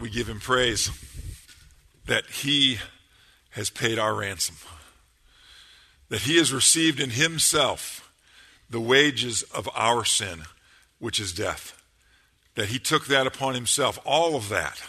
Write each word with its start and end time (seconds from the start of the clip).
we 0.00 0.10
give 0.10 0.28
him 0.28 0.40
praise 0.40 0.90
that 2.06 2.26
he 2.26 2.78
has 3.50 3.70
paid 3.70 3.98
our 3.98 4.14
ransom, 4.14 4.56
that 6.08 6.22
he 6.22 6.38
has 6.38 6.52
received 6.52 7.00
in 7.00 7.10
himself 7.10 8.12
the 8.68 8.80
wages 8.80 9.42
of 9.54 9.68
our 9.74 10.04
sin, 10.04 10.42
which 10.98 11.20
is 11.20 11.32
death, 11.32 11.82
that 12.54 12.68
he 12.68 12.78
took 12.78 13.06
that 13.06 13.26
upon 13.26 13.54
himself, 13.54 13.98
all 14.04 14.36
of 14.36 14.48
that 14.48 14.82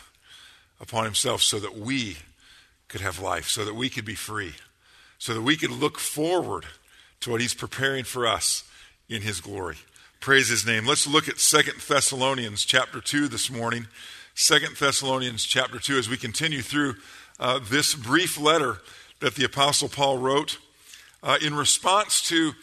upon 0.79 1.04
himself, 1.04 1.42
so 1.42 1.60
that 1.60 1.78
we 1.78 2.18
could 2.88 3.02
have 3.02 3.20
life, 3.20 3.48
so 3.48 3.66
that 3.66 3.76
we 3.76 3.90
could 3.90 4.06
be 4.06 4.16
free, 4.16 4.54
so 5.18 5.34
that 5.34 5.42
we 5.42 5.58
could 5.58 5.72
look 5.72 6.00
forward 6.00 6.66
to 7.20 7.32
what 7.32 7.42
he's 7.42 7.54
preparing 7.54 8.04
for 8.04 8.26
us 8.26 8.64
in 9.10 9.22
his 9.22 9.42
glory. 9.42 9.78
Praise 10.20 10.50
his 10.50 10.66
name. 10.66 10.86
Let's 10.86 11.08
look 11.08 11.28
at 11.28 11.40
Second 11.40 11.80
Thessalonians 11.80 12.64
chapter 12.64 13.02
2 13.02 13.28
this 13.28 13.50
morning. 13.50 13.88
Second 14.34 14.78
Thessalonians 14.78 15.44
chapter 15.44 15.78
2 15.78 15.97
as 15.97 16.09
we 16.09 16.16
continue 16.16 16.62
through 16.62 16.95
uh, 17.40 17.60
this 17.70 17.94
brief 17.94 18.40
letter 18.40 18.78
that 19.20 19.36
the 19.36 19.44
Apostle 19.44 19.90
Paul 19.90 20.18
wrote 20.18 20.58
uh, 21.22 21.38
in 21.42 21.54
response 21.54 22.22
to 22.24 22.54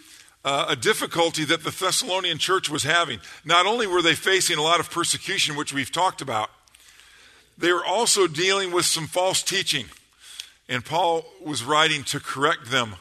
uh, 0.44 0.66
a 0.70 0.76
difficulty 0.76 1.44
that 1.44 1.64
the 1.64 1.70
Thessalonian 1.70 2.38
church 2.38 2.70
was 2.70 2.84
having. 2.84 3.20
Not 3.44 3.66
only 3.66 3.86
were 3.86 4.00
they 4.00 4.14
facing 4.14 4.56
a 4.56 4.62
lot 4.62 4.80
of 4.80 4.90
persecution, 4.90 5.56
which 5.56 5.74
we've 5.74 5.92
talked 5.92 6.22
about, 6.22 6.50
they 7.58 7.72
were 7.72 7.84
also 7.84 8.26
dealing 8.26 8.72
with 8.72 8.86
some 8.86 9.06
false 9.06 9.42
teaching. 9.42 9.86
And 10.70 10.84
Paul 10.84 11.24
was 11.44 11.64
writing 11.64 12.02
to 12.04 12.18
correct 12.18 12.70
them 12.70 12.96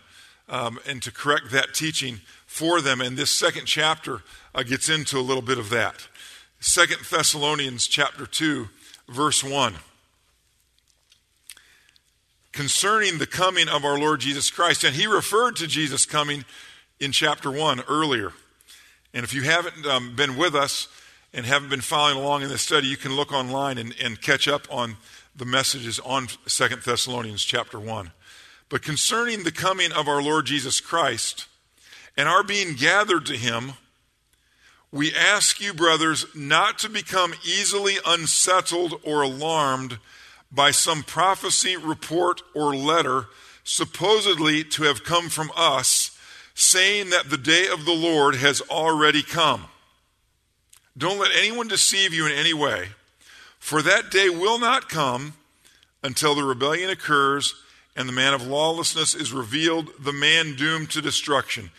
um, 0.49 0.79
and 0.85 1.01
to 1.03 1.11
correct 1.11 1.51
that 1.51 1.73
teaching 1.73 2.19
for 2.45 2.81
them. 2.81 2.99
And 2.99 3.15
this 3.15 3.31
second 3.31 3.65
chapter 3.65 4.23
uh, 4.53 4.63
gets 4.63 4.89
into 4.89 5.17
a 5.17 5.21
little 5.21 5.41
bit 5.41 5.57
of 5.57 5.69
that. 5.69 6.07
Second 6.59 7.01
Thessalonians 7.09 7.87
chapter 7.87 8.25
2, 8.25 8.67
verse 9.09 9.43
1. 9.43 9.75
Concerning 12.51 13.19
the 13.19 13.27
coming 13.27 13.69
of 13.69 13.85
our 13.85 13.99
Lord 13.99 14.19
Jesus 14.19 14.49
Christ. 14.49 14.83
And 14.83 14.95
he 14.95 15.05
referred 15.05 15.55
to 15.57 15.67
Jesus 15.67 16.05
coming 16.05 16.45
in 16.99 17.11
chapter 17.11 17.51
1 17.51 17.83
earlier. 17.87 18.33
And 19.13 19.23
if 19.23 19.33
you 19.33 19.43
haven't 19.43 19.85
um, 19.85 20.15
been 20.15 20.35
with 20.35 20.55
us 20.55 20.87
and 21.31 21.45
haven't 21.45 21.69
been 21.69 21.81
following 21.81 22.17
along 22.17 22.41
in 22.41 22.49
this 22.49 22.63
study, 22.63 22.87
you 22.87 22.97
can 22.97 23.15
look 23.15 23.31
online 23.31 23.77
and, 23.77 23.93
and 24.03 24.19
catch 24.19 24.47
up 24.47 24.67
on 24.71 24.97
the 25.35 25.45
messages 25.45 25.99
on 25.99 26.27
Second 26.47 26.81
Thessalonians 26.81 27.43
chapter 27.43 27.79
1. 27.79 28.11
But 28.69 28.81
concerning 28.81 29.43
the 29.43 29.51
coming 29.51 29.91
of 29.91 30.07
our 30.07 30.23
Lord 30.23 30.47
Jesus 30.47 30.81
Christ 30.81 31.45
and 32.17 32.27
our 32.27 32.43
being 32.43 32.73
gathered 32.73 33.27
to 33.27 33.37
him, 33.37 33.73
we 34.91 35.13
ask 35.13 35.59
you, 35.59 35.73
brothers, 35.73 36.25
not 36.33 36.79
to 36.79 36.89
become 36.89 37.33
easily 37.45 37.97
unsettled 38.05 38.99
or 39.03 39.21
alarmed 39.21 39.99
by 40.51 40.71
some 40.71 41.03
prophecy, 41.03 41.75
report, 41.75 42.41
or 42.53 42.75
letter 42.75 43.25
supposedly 43.63 44.63
to 44.63 44.83
have 44.83 45.03
come 45.03 45.27
from 45.27 45.51
us, 45.55 46.17
saying 46.55 47.09
that 47.09 47.29
the 47.29 47.37
day 47.37 47.67
of 47.67 47.83
the 47.83 47.93
Lord 47.93 48.35
has 48.35 48.61
already 48.61 49.21
come. 49.21 49.65
Don't 50.97 51.19
let 51.19 51.35
anyone 51.35 51.67
deceive 51.67 52.13
you 52.13 52.25
in 52.25 52.31
any 52.31 52.53
way, 52.53 52.87
for 53.59 53.81
that 53.81 54.09
day 54.09 54.29
will 54.29 54.57
not 54.57 54.87
come 54.89 55.33
until 56.01 56.33
the 56.33 56.43
rebellion 56.43 56.89
occurs 56.89 57.53
and 57.95 58.07
the 58.07 58.13
man 58.13 58.33
of 58.33 58.47
lawlessness 58.47 59.13
is 59.15 59.33
revealed, 59.33 59.89
the 59.99 60.13
man 60.13 60.55
doomed 60.55 60.89
to 60.91 61.01
destruction 61.01 61.71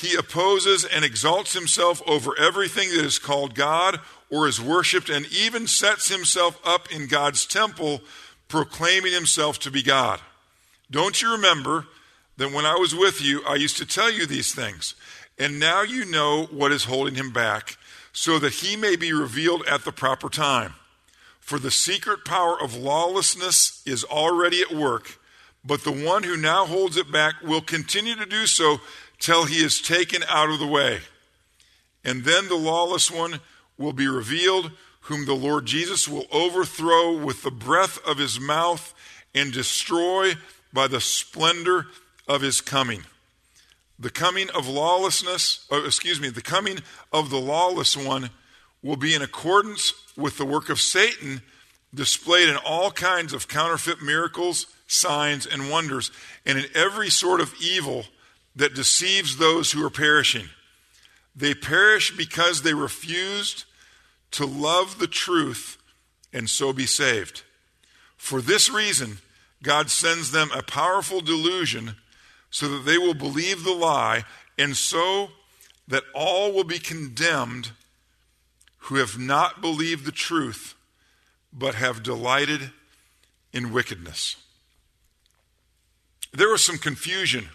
he 0.00 0.16
opposes 0.16 0.84
and 0.84 1.04
exalts 1.04 1.52
himself 1.52 2.02
over 2.06 2.38
everything 2.38 2.88
that 2.90 3.04
is 3.04 3.18
called 3.18 3.54
God 3.54 4.00
or 4.30 4.46
is 4.46 4.60
worshiped, 4.60 5.08
and 5.08 5.26
even 5.32 5.66
sets 5.66 6.08
himself 6.08 6.58
up 6.64 6.92
in 6.92 7.08
God's 7.08 7.44
temple, 7.44 8.00
proclaiming 8.46 9.12
himself 9.12 9.58
to 9.58 9.70
be 9.70 9.82
God. 9.82 10.20
Don't 10.90 11.20
you 11.20 11.32
remember 11.32 11.86
that 12.36 12.52
when 12.52 12.64
I 12.64 12.76
was 12.76 12.94
with 12.94 13.20
you, 13.20 13.42
I 13.46 13.56
used 13.56 13.76
to 13.78 13.86
tell 13.86 14.10
you 14.10 14.26
these 14.26 14.54
things? 14.54 14.94
And 15.38 15.58
now 15.58 15.82
you 15.82 16.04
know 16.04 16.44
what 16.52 16.70
is 16.70 16.84
holding 16.84 17.16
him 17.16 17.32
back, 17.32 17.76
so 18.12 18.38
that 18.38 18.52
he 18.54 18.76
may 18.76 18.94
be 18.94 19.12
revealed 19.12 19.64
at 19.66 19.84
the 19.84 19.92
proper 19.92 20.28
time. 20.28 20.74
For 21.40 21.58
the 21.58 21.70
secret 21.70 22.24
power 22.24 22.60
of 22.60 22.76
lawlessness 22.76 23.82
is 23.84 24.04
already 24.04 24.62
at 24.62 24.72
work, 24.72 25.18
but 25.64 25.82
the 25.82 25.90
one 25.90 26.22
who 26.22 26.36
now 26.36 26.66
holds 26.66 26.96
it 26.96 27.10
back 27.10 27.34
will 27.42 27.60
continue 27.60 28.14
to 28.14 28.26
do 28.26 28.46
so 28.46 28.80
till 29.20 29.44
he 29.44 29.62
is 29.62 29.80
taken 29.80 30.24
out 30.28 30.50
of 30.50 30.58
the 30.58 30.66
way. 30.66 31.00
And 32.04 32.24
then 32.24 32.48
the 32.48 32.56
lawless 32.56 33.10
one 33.10 33.40
will 33.78 33.92
be 33.92 34.08
revealed, 34.08 34.72
whom 35.02 35.26
the 35.26 35.34
Lord 35.34 35.66
Jesus 35.66 36.08
will 36.08 36.26
overthrow 36.32 37.16
with 37.16 37.42
the 37.42 37.50
breath 37.50 37.98
of 38.06 38.18
his 38.18 38.40
mouth 38.40 38.92
and 39.34 39.52
destroy 39.52 40.32
by 40.72 40.88
the 40.88 41.00
splendor 41.00 41.86
of 42.26 42.40
his 42.40 42.60
coming. 42.60 43.04
The 43.98 44.10
coming 44.10 44.48
of 44.50 44.66
lawlessness, 44.66 45.66
oh, 45.70 45.84
excuse 45.84 46.20
me, 46.20 46.30
the 46.30 46.40
coming 46.40 46.78
of 47.12 47.28
the 47.28 47.40
lawless 47.40 47.96
one 47.96 48.30
will 48.82 48.96
be 48.96 49.14
in 49.14 49.20
accordance 49.20 49.92
with 50.16 50.38
the 50.38 50.46
work 50.46 50.70
of 50.70 50.80
Satan 50.80 51.42
displayed 51.94 52.48
in 52.48 52.56
all 52.56 52.90
kinds 52.90 53.34
of 53.34 53.48
counterfeit 53.48 54.00
miracles, 54.00 54.66
signs, 54.86 55.46
and 55.46 55.70
wonders, 55.70 56.10
and 56.46 56.56
in 56.58 56.64
every 56.74 57.10
sort 57.10 57.40
of 57.40 57.54
evil 57.60 58.04
that 58.60 58.74
deceives 58.74 59.38
those 59.38 59.72
who 59.72 59.82
are 59.82 59.90
perishing. 59.90 60.46
They 61.34 61.54
perish 61.54 62.14
because 62.14 62.60
they 62.60 62.74
refused 62.74 63.64
to 64.32 64.44
love 64.44 64.98
the 64.98 65.06
truth 65.06 65.78
and 66.30 66.48
so 66.48 66.74
be 66.74 66.84
saved. 66.84 67.42
For 68.18 68.42
this 68.42 68.68
reason, 68.68 69.16
God 69.62 69.88
sends 69.88 70.30
them 70.30 70.50
a 70.54 70.62
powerful 70.62 71.22
delusion 71.22 71.96
so 72.50 72.68
that 72.68 72.84
they 72.84 72.98
will 72.98 73.14
believe 73.14 73.64
the 73.64 73.72
lie, 73.72 74.24
and 74.58 74.76
so 74.76 75.28
that 75.88 76.02
all 76.14 76.52
will 76.52 76.64
be 76.64 76.78
condemned 76.78 77.70
who 78.76 78.96
have 78.96 79.18
not 79.18 79.62
believed 79.62 80.04
the 80.04 80.12
truth 80.12 80.74
but 81.50 81.76
have 81.76 82.02
delighted 82.02 82.72
in 83.54 83.72
wickedness. 83.72 84.36
There 86.32 86.50
was 86.50 86.62
some 86.62 86.76
confusion 86.76 87.48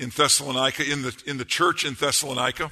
in 0.00 0.08
Thessalonica, 0.08 0.90
in 0.90 1.02
the, 1.02 1.14
in 1.26 1.36
the 1.36 1.44
church 1.44 1.84
in 1.84 1.92
Thessalonica. 1.92 2.70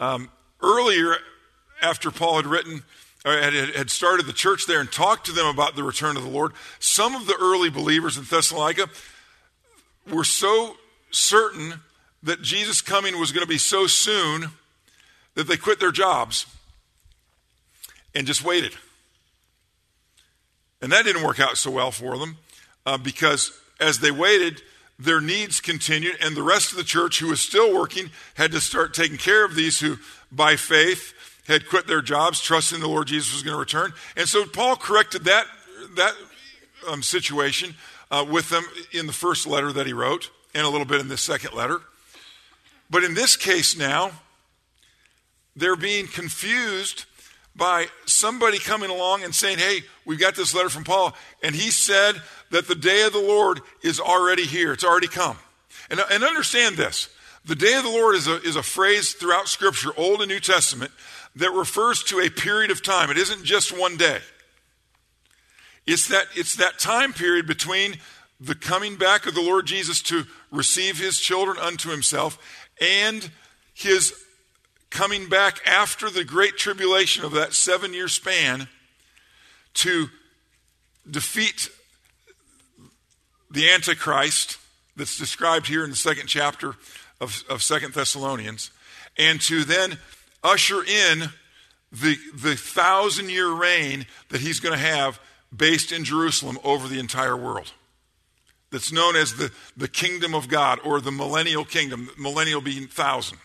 Um, 0.00 0.30
earlier, 0.60 1.16
after 1.80 2.10
Paul 2.10 2.36
had 2.36 2.46
written, 2.46 2.82
had, 3.24 3.54
had 3.54 3.90
started 3.90 4.26
the 4.26 4.32
church 4.32 4.66
there 4.66 4.80
and 4.80 4.90
talked 4.90 5.26
to 5.26 5.32
them 5.32 5.46
about 5.46 5.76
the 5.76 5.84
return 5.84 6.16
of 6.16 6.24
the 6.24 6.28
Lord, 6.28 6.52
some 6.80 7.14
of 7.14 7.28
the 7.28 7.36
early 7.40 7.70
believers 7.70 8.18
in 8.18 8.24
Thessalonica 8.24 8.88
were 10.10 10.24
so 10.24 10.76
certain 11.12 11.74
that 12.24 12.42
Jesus' 12.42 12.80
coming 12.80 13.18
was 13.20 13.30
going 13.30 13.44
to 13.44 13.48
be 13.48 13.58
so 13.58 13.86
soon 13.86 14.50
that 15.34 15.46
they 15.46 15.56
quit 15.56 15.78
their 15.78 15.92
jobs 15.92 16.46
and 18.12 18.26
just 18.26 18.44
waited. 18.44 18.72
And 20.82 20.90
that 20.90 21.04
didn't 21.04 21.22
work 21.22 21.38
out 21.38 21.56
so 21.56 21.70
well 21.70 21.92
for 21.92 22.18
them 22.18 22.38
uh, 22.84 22.98
because 22.98 23.52
as 23.78 24.00
they 24.00 24.10
waited, 24.10 24.62
their 24.98 25.20
needs 25.20 25.60
continued, 25.60 26.16
and 26.20 26.36
the 26.36 26.42
rest 26.42 26.70
of 26.70 26.78
the 26.78 26.84
church, 26.84 27.18
who 27.18 27.28
was 27.28 27.40
still 27.40 27.74
working, 27.74 28.10
had 28.34 28.52
to 28.52 28.60
start 28.60 28.94
taking 28.94 29.18
care 29.18 29.44
of 29.44 29.54
these 29.54 29.80
who, 29.80 29.96
by 30.32 30.56
faith, 30.56 31.12
had 31.46 31.68
quit 31.68 31.86
their 31.86 32.02
jobs, 32.02 32.40
trusting 32.40 32.80
the 32.80 32.88
Lord 32.88 33.06
Jesus 33.06 33.32
was 33.32 33.42
going 33.42 33.54
to 33.54 33.60
return. 33.60 33.92
And 34.16 34.28
so 34.28 34.46
Paul 34.46 34.76
corrected 34.76 35.24
that, 35.24 35.46
that 35.96 36.14
um, 36.88 37.02
situation 37.02 37.74
uh, 38.10 38.24
with 38.28 38.48
them 38.48 38.64
in 38.92 39.06
the 39.06 39.12
first 39.12 39.46
letter 39.46 39.72
that 39.72 39.86
he 39.86 39.92
wrote, 39.92 40.30
and 40.54 40.64
a 40.64 40.70
little 40.70 40.86
bit 40.86 41.00
in 41.00 41.08
the 41.08 41.18
second 41.18 41.54
letter. 41.54 41.80
But 42.88 43.04
in 43.04 43.14
this 43.14 43.36
case 43.36 43.76
now, 43.76 44.12
they're 45.54 45.76
being 45.76 46.06
confused 46.06 47.04
by 47.56 47.86
somebody 48.04 48.58
coming 48.58 48.90
along 48.90 49.24
and 49.24 49.34
saying, 49.34 49.58
Hey, 49.58 49.80
we've 50.04 50.20
got 50.20 50.36
this 50.36 50.54
letter 50.54 50.68
from 50.68 50.84
Paul, 50.84 51.14
and 51.42 51.54
he 51.54 51.70
said 51.70 52.20
that 52.50 52.68
the 52.68 52.74
day 52.74 53.04
of 53.06 53.12
the 53.12 53.20
Lord 53.20 53.60
is 53.82 53.98
already 53.98 54.44
here, 54.44 54.72
it's 54.72 54.84
already 54.84 55.08
come. 55.08 55.38
And, 55.90 56.00
and 56.10 56.22
understand 56.22 56.76
this 56.76 57.08
the 57.44 57.54
day 57.54 57.74
of 57.74 57.84
the 57.84 57.90
Lord 57.90 58.16
is 58.16 58.26
a, 58.26 58.42
is 58.42 58.56
a 58.56 58.62
phrase 58.62 59.12
throughout 59.12 59.48
Scripture, 59.48 59.90
Old 59.96 60.20
and 60.20 60.28
New 60.28 60.40
Testament, 60.40 60.90
that 61.36 61.52
refers 61.52 62.02
to 62.04 62.20
a 62.20 62.28
period 62.28 62.70
of 62.70 62.82
time. 62.82 63.08
It 63.10 63.18
isn't 63.18 63.44
just 63.44 63.76
one 63.76 63.96
day. 63.96 64.18
It's 65.86 66.08
that, 66.08 66.26
it's 66.34 66.56
that 66.56 66.80
time 66.80 67.12
period 67.12 67.46
between 67.46 67.98
the 68.40 68.56
coming 68.56 68.96
back 68.96 69.26
of 69.26 69.34
the 69.34 69.42
Lord 69.42 69.66
Jesus 69.66 70.02
to 70.02 70.24
receive 70.50 70.98
his 70.98 71.20
children 71.20 71.56
unto 71.58 71.90
himself 71.90 72.38
and 72.80 73.30
his 73.72 74.12
coming 74.96 75.28
back 75.28 75.60
after 75.66 76.08
the 76.08 76.24
great 76.24 76.56
tribulation 76.56 77.22
of 77.22 77.32
that 77.32 77.52
seven 77.52 77.92
year 77.92 78.08
span 78.08 78.66
to 79.74 80.06
defeat 81.08 81.68
the 83.50 83.70
Antichrist 83.70 84.56
that's 84.96 85.18
described 85.18 85.66
here 85.66 85.84
in 85.84 85.90
the 85.90 85.96
second 85.96 86.28
chapter 86.28 86.76
of, 87.20 87.44
of 87.50 87.62
Second 87.62 87.92
Thessalonians, 87.92 88.70
and 89.18 89.38
to 89.42 89.64
then 89.64 89.98
usher 90.42 90.82
in 90.82 91.24
the, 91.92 92.16
the 92.34 92.56
thousand 92.56 93.28
year 93.28 93.52
reign 93.52 94.06
that 94.30 94.40
he's 94.40 94.60
going 94.60 94.72
to 94.72 94.82
have 94.82 95.20
based 95.54 95.92
in 95.92 96.04
Jerusalem 96.04 96.58
over 96.64 96.88
the 96.88 96.98
entire 96.98 97.36
world. 97.36 97.70
That's 98.70 98.92
known 98.92 99.14
as 99.14 99.34
the, 99.34 99.52
the 99.76 99.88
kingdom 99.88 100.34
of 100.34 100.48
God 100.48 100.78
or 100.82 101.02
the 101.02 101.12
millennial 101.12 101.66
kingdom, 101.66 102.08
millennial 102.18 102.62
being 102.62 102.86
thousand. 102.86 103.36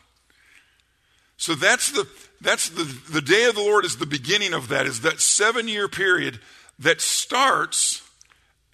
So 1.42 1.56
that's 1.56 1.90
the 1.90 2.08
that's 2.40 2.70
the, 2.70 2.84
the 2.84 3.20
day 3.20 3.46
of 3.46 3.56
the 3.56 3.62
Lord 3.62 3.84
is 3.84 3.98
the 3.98 4.06
beginning 4.06 4.54
of 4.54 4.68
that, 4.68 4.86
is 4.86 5.02
that 5.02 5.20
seven 5.20 5.68
year 5.68 5.88
period 5.88 6.40
that 6.78 7.02
starts 7.02 8.08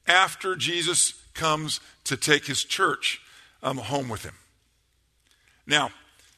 after 0.05 0.53
Jesus 0.53 1.13
comes 1.33 1.79
to 2.03 2.17
take 2.17 2.45
his 2.45 2.65
church 2.65 3.21
um, 3.63 3.77
home 3.77 4.09
with 4.09 4.23
him. 4.23 4.33
Now, 5.65 5.91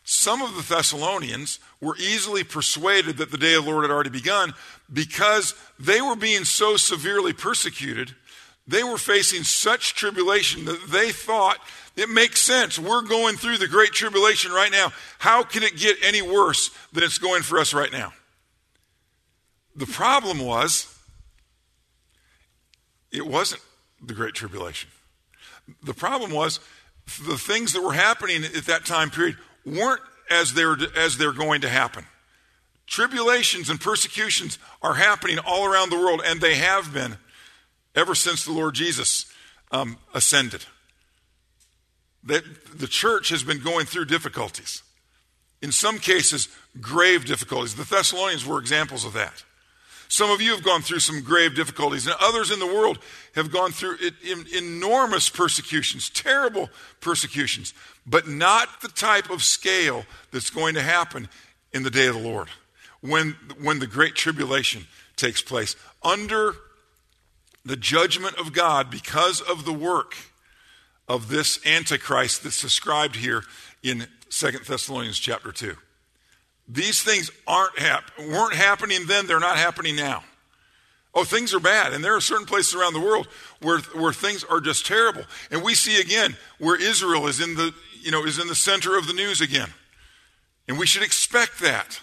some 0.03 0.43
of 0.43 0.55
the 0.55 0.75
Thessalonians 0.75 1.57
were 1.81 1.97
easily 1.97 2.43
persuaded 2.43 3.17
that 3.17 3.31
the 3.31 3.37
day 3.37 3.55
of 3.55 3.65
the 3.65 3.71
Lord 3.71 3.85
had 3.85 3.91
already 3.91 4.11
begun 4.11 4.53
because 4.93 5.55
they 5.79 5.99
were 5.99 6.15
being 6.15 6.45
so 6.45 6.77
severely 6.77 7.33
persecuted. 7.33 8.13
They 8.69 8.83
were 8.83 8.99
facing 8.99 9.43
such 9.43 9.95
tribulation 9.95 10.65
that 10.65 10.79
they 10.89 11.11
thought 11.11 11.57
it 11.95 12.07
makes 12.07 12.39
sense. 12.39 12.77
We're 12.77 13.01
going 13.01 13.35
through 13.35 13.57
the 13.57 13.67
great 13.67 13.93
tribulation 13.93 14.51
right 14.51 14.71
now. 14.71 14.93
How 15.17 15.41
can 15.41 15.63
it 15.63 15.75
get 15.75 15.97
any 16.03 16.21
worse 16.21 16.69
than 16.93 17.03
it's 17.03 17.17
going 17.17 17.41
for 17.41 17.57
us 17.57 17.73
right 17.73 17.91
now? 17.91 18.13
The 19.75 19.87
problem 19.87 20.37
was, 20.37 20.95
it 23.11 23.25
wasn't 23.25 23.61
the 24.05 24.13
great 24.13 24.35
tribulation. 24.35 24.91
The 25.81 25.95
problem 25.95 26.31
was, 26.31 26.59
the 27.25 27.37
things 27.37 27.73
that 27.73 27.81
were 27.81 27.93
happening 27.93 28.43
at 28.43 28.65
that 28.67 28.85
time 28.85 29.09
period 29.09 29.37
weren't 29.65 30.01
as 30.29 30.53
they're, 30.53 30.77
as 30.95 31.17
they're 31.17 31.33
going 31.33 31.61
to 31.61 31.69
happen. 31.69 32.05
Tribulations 32.85 33.67
and 33.71 33.81
persecutions 33.81 34.59
are 34.83 34.93
happening 34.93 35.39
all 35.39 35.65
around 35.65 35.89
the 35.89 35.97
world, 35.97 36.21
and 36.23 36.39
they 36.39 36.55
have 36.55 36.93
been 36.93 37.17
ever 37.99 38.15
since 38.15 38.45
the 38.45 38.51
Lord 38.51 38.73
Jesus 38.73 39.25
um, 39.71 39.97
ascended. 40.13 40.65
That 42.23 42.43
the 42.77 42.87
church 42.87 43.29
has 43.29 43.43
been 43.43 43.61
going 43.61 43.85
through 43.85 44.05
difficulties. 44.05 44.83
In 45.61 45.71
some 45.71 45.99
cases, 45.99 46.47
grave 46.79 47.25
difficulties. 47.25 47.75
The 47.75 47.83
Thessalonians 47.83 48.45
were 48.45 48.59
examples 48.59 49.03
of 49.03 49.13
that. 49.13 49.43
Some 50.07 50.31
of 50.31 50.41
you 50.41 50.51
have 50.51 50.63
gone 50.63 50.81
through 50.81 51.01
some 51.01 51.21
grave 51.21 51.55
difficulties, 51.55 52.07
and 52.07 52.15
others 52.19 52.49
in 52.49 52.59
the 52.59 52.65
world 52.65 52.97
have 53.35 53.51
gone 53.51 53.71
through 53.71 53.97
enormous 54.57 55.29
persecutions, 55.29 56.09
terrible 56.09 56.69
persecutions, 56.99 57.75
but 58.07 58.27
not 58.27 58.81
the 58.81 58.87
type 58.87 59.29
of 59.29 59.43
scale 59.43 60.05
that's 60.31 60.49
going 60.49 60.73
to 60.73 60.81
happen 60.81 61.29
in 61.73 61.83
the 61.83 61.91
day 61.91 62.07
of 62.07 62.15
the 62.15 62.27
Lord 62.27 62.47
when, 63.01 63.35
when 63.61 63.77
the 63.77 63.87
great 63.87 64.15
tribulation 64.15 64.87
takes 65.15 65.43
place. 65.43 65.75
Under 66.01 66.55
the 67.69 67.77
judgment 67.77 68.35
of 68.39 68.51
God 68.51 68.89
because 68.89 69.41
of 69.41 69.63
the 69.63 69.71
work 69.71 70.15
of 71.07 71.29
this 71.29 71.63
Antichrist 71.67 72.43
that's 72.43 72.61
described 72.61 73.15
here 73.15 73.43
in 73.83 74.07
Second 74.27 74.65
Thessalonians 74.65 75.19
chapter 75.19 75.51
2. 75.51 75.75
These 76.67 77.03
things 77.03 77.29
aren't 77.45 77.77
hap- 77.77 78.17
weren't 78.17 78.55
happening 78.55 79.05
then, 79.05 79.27
they're 79.27 79.39
not 79.39 79.57
happening 79.57 79.95
now. 79.95 80.23
Oh, 81.13 81.23
things 81.23 81.53
are 81.53 81.59
bad. 81.59 81.93
And 81.93 82.03
there 82.03 82.15
are 82.15 82.21
certain 82.21 82.47
places 82.47 82.73
around 82.73 82.93
the 82.93 82.99
world 82.99 83.27
where, 83.61 83.79
where 83.79 84.13
things 84.13 84.43
are 84.43 84.59
just 84.59 84.87
terrible. 84.87 85.23
And 85.51 85.63
we 85.63 85.75
see 85.75 86.01
again 86.01 86.37
where 86.57 86.79
Israel 86.79 87.27
is 87.27 87.39
in 87.39 87.53
the, 87.53 87.71
you 88.01 88.09
know, 88.09 88.25
is 88.25 88.39
in 88.39 88.47
the 88.47 88.55
center 88.55 88.97
of 88.97 89.05
the 89.05 89.13
news 89.13 89.41
again. 89.41 89.69
And 90.67 90.79
we 90.79 90.87
should 90.87 91.03
expect 91.03 91.59
that. 91.61 92.01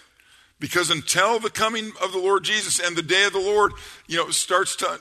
Because 0.59 0.89
until 0.89 1.39
the 1.39 1.49
coming 1.49 1.91
of 2.01 2.11
the 2.13 2.17
Lord 2.17 2.43
Jesus 2.43 2.79
and 2.79 2.95
the 2.95 3.03
day 3.03 3.25
of 3.25 3.33
the 3.33 3.39
Lord, 3.39 3.73
you 4.07 4.17
know, 4.17 4.29
starts 4.29 4.75
to 4.77 4.99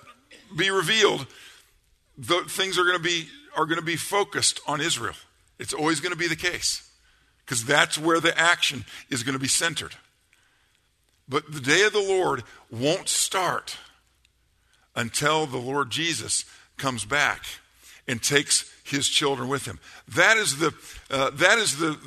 be 0.55 0.71
revealed, 0.71 1.27
the 2.19 2.43
things 2.49 2.79
are 2.79 2.85
going 2.85 2.97
to 2.97 3.03
be 3.03 3.29
are 3.57 3.67
going 3.67 3.79
to 3.79 3.85
be 3.85 3.97
focused 3.97 4.61
on 4.67 4.81
Israel. 4.81 5.15
It's 5.59 5.73
always 5.73 6.01
going 6.01 6.13
to 6.13 6.19
be 6.19 6.29
the 6.29 6.37
case 6.37 6.89
because 7.45 7.65
that's 7.65 7.97
where 7.97 8.21
the 8.21 8.39
action 8.39 8.85
is 9.09 9.23
going 9.23 9.33
to 9.33 9.39
be 9.39 9.49
centered. 9.49 9.95
But 11.29 11.51
the 11.53 11.61
day 11.61 11.85
of 11.85 11.93
the 11.93 11.99
Lord 12.01 12.43
won't 12.71 13.09
start 13.09 13.79
until 14.95 15.47
the 15.47 15.59
Lord 15.59 15.91
Jesus 15.91 16.45
comes 16.77 17.05
back 17.05 17.45
and 18.07 18.23
takes 18.23 18.71
his 18.85 19.09
children 19.09 19.49
with 19.49 19.65
him. 19.65 19.79
That 20.09 20.37
is 20.37 20.59
the, 20.59 20.73
uh, 21.11 21.31
that 21.31 21.59
is 21.59 21.79
the, 21.79 21.99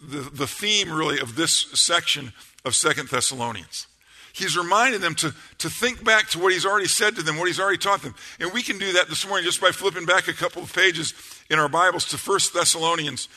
the, 0.00 0.30
the 0.30 0.46
theme, 0.46 0.90
really, 0.90 1.20
of 1.20 1.36
this 1.36 1.52
section 1.74 2.32
of 2.64 2.74
Second 2.74 3.08
Thessalonians. 3.08 3.86
He's 4.32 4.56
reminding 4.56 5.00
them 5.00 5.14
to, 5.16 5.34
to 5.58 5.68
think 5.68 6.02
back 6.04 6.28
to 6.30 6.38
what 6.38 6.52
he's 6.52 6.64
already 6.64 6.88
said 6.88 7.16
to 7.16 7.22
them, 7.22 7.36
what 7.36 7.48
he's 7.48 7.60
already 7.60 7.78
taught 7.78 8.02
them. 8.02 8.14
And 8.40 8.52
we 8.52 8.62
can 8.62 8.78
do 8.78 8.92
that 8.94 9.08
this 9.08 9.26
morning 9.26 9.44
just 9.44 9.60
by 9.60 9.72
flipping 9.72 10.06
back 10.06 10.26
a 10.26 10.32
couple 10.32 10.62
of 10.62 10.72
pages 10.72 11.12
in 11.50 11.58
our 11.58 11.68
Bibles 11.68 12.06
to 12.06 12.16
1 12.16 12.38
Thessalonians 12.54 13.28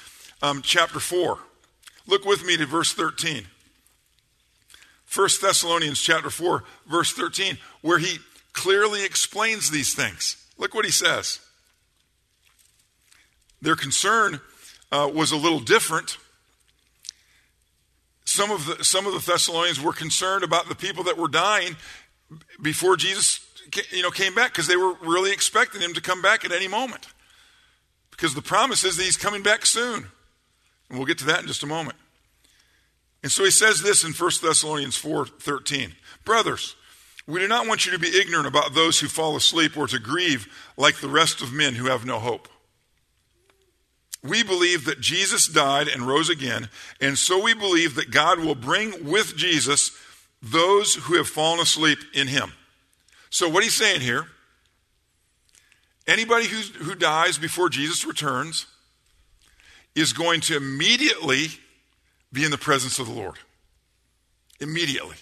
um, 0.41 0.61
chapter 0.61 0.99
4. 0.99 1.37
Look 2.07 2.23
with 2.23 2.45
me 2.45 2.55
to 2.57 2.65
verse 2.65 2.93
13. 2.93 3.45
1 5.13 5.29
Thessalonians 5.41 6.01
chapter 6.01 6.29
4, 6.29 6.63
verse 6.87 7.11
13, 7.11 7.57
where 7.81 7.99
he 7.99 8.19
clearly 8.53 9.03
explains 9.03 9.71
these 9.71 9.93
things. 9.93 10.45
Look 10.57 10.73
what 10.73 10.85
he 10.85 10.91
says. 10.91 11.39
Their 13.61 13.75
concern 13.75 14.39
uh, 14.91 15.09
was 15.13 15.31
a 15.31 15.37
little 15.37 15.59
different. 15.59 16.17
Some 18.35 18.51
of, 18.51 18.65
the, 18.65 18.83
some 18.83 19.07
of 19.07 19.13
the 19.13 19.31
Thessalonians 19.31 19.81
were 19.81 19.93
concerned 19.93 20.43
about 20.43 20.67
the 20.67 20.75
people 20.75 21.05
that 21.05 21.17
were 21.17 21.29
dying 21.29 21.77
before 22.61 22.97
Jesus 22.97 23.39
you 23.91 24.01
know, 24.01 24.11
came 24.11 24.35
back 24.35 24.51
because 24.51 24.67
they 24.67 24.75
were 24.75 24.93
really 24.95 25.31
expecting 25.31 25.79
him 25.79 25.93
to 25.93 26.01
come 26.01 26.21
back 26.21 26.43
at 26.43 26.51
any 26.51 26.67
moment. 26.67 27.07
Because 28.11 28.35
the 28.35 28.41
promise 28.41 28.83
is 28.83 28.97
that 28.97 29.03
he's 29.03 29.15
coming 29.15 29.41
back 29.41 29.65
soon. 29.65 30.07
And 30.89 30.99
we'll 30.99 31.05
get 31.05 31.17
to 31.19 31.25
that 31.27 31.39
in 31.39 31.47
just 31.47 31.63
a 31.63 31.67
moment. 31.67 31.95
And 33.23 33.31
so 33.31 33.45
he 33.45 33.51
says 33.51 33.81
this 33.81 34.03
in 34.03 34.11
1 34.11 34.31
Thessalonians 34.41 35.01
4:13. 35.01 35.93
Brothers, 36.25 36.75
we 37.25 37.39
do 37.39 37.47
not 37.47 37.67
want 37.67 37.85
you 37.85 37.93
to 37.93 37.99
be 37.99 38.19
ignorant 38.19 38.47
about 38.47 38.73
those 38.73 38.99
who 38.99 39.07
fall 39.07 39.37
asleep 39.37 39.77
or 39.77 39.87
to 39.87 39.97
grieve 39.97 40.53
like 40.75 40.97
the 40.97 41.07
rest 41.07 41.41
of 41.41 41.53
men 41.53 41.75
who 41.75 41.85
have 41.85 42.05
no 42.05 42.19
hope. 42.19 42.49
We 44.27 44.43
believe 44.43 44.85
that 44.85 44.99
Jesus 44.99 45.47
died 45.47 45.87
and 45.87 46.07
rose 46.07 46.29
again, 46.29 46.69
and 46.99 47.17
so 47.17 47.41
we 47.41 47.53
believe 47.53 47.95
that 47.95 48.11
God 48.11 48.39
will 48.39 48.55
bring 48.55 49.05
with 49.05 49.35
Jesus 49.35 49.91
those 50.41 50.95
who 50.95 51.15
have 51.15 51.27
fallen 51.27 51.59
asleep 51.59 51.99
in 52.13 52.27
him. 52.27 52.53
So, 53.29 53.49
what 53.49 53.63
he's 53.63 53.75
saying 53.75 54.01
here 54.01 54.27
anybody 56.07 56.45
who 56.47 56.57
who 56.83 56.95
dies 56.95 57.37
before 57.37 57.69
Jesus 57.69 58.05
returns 58.05 58.65
is 59.95 60.11
going 60.11 60.41
to 60.41 60.57
immediately 60.57 61.47
be 62.31 62.43
in 62.43 62.51
the 62.51 62.57
presence 62.57 62.99
of 62.99 63.07
the 63.07 63.13
Lord. 63.13 63.37
Immediately. 64.59 65.15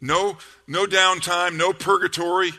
No, 0.00 0.36
no 0.66 0.86
downtime, 0.86 1.56
no 1.56 1.72
purgatory, 1.72 2.50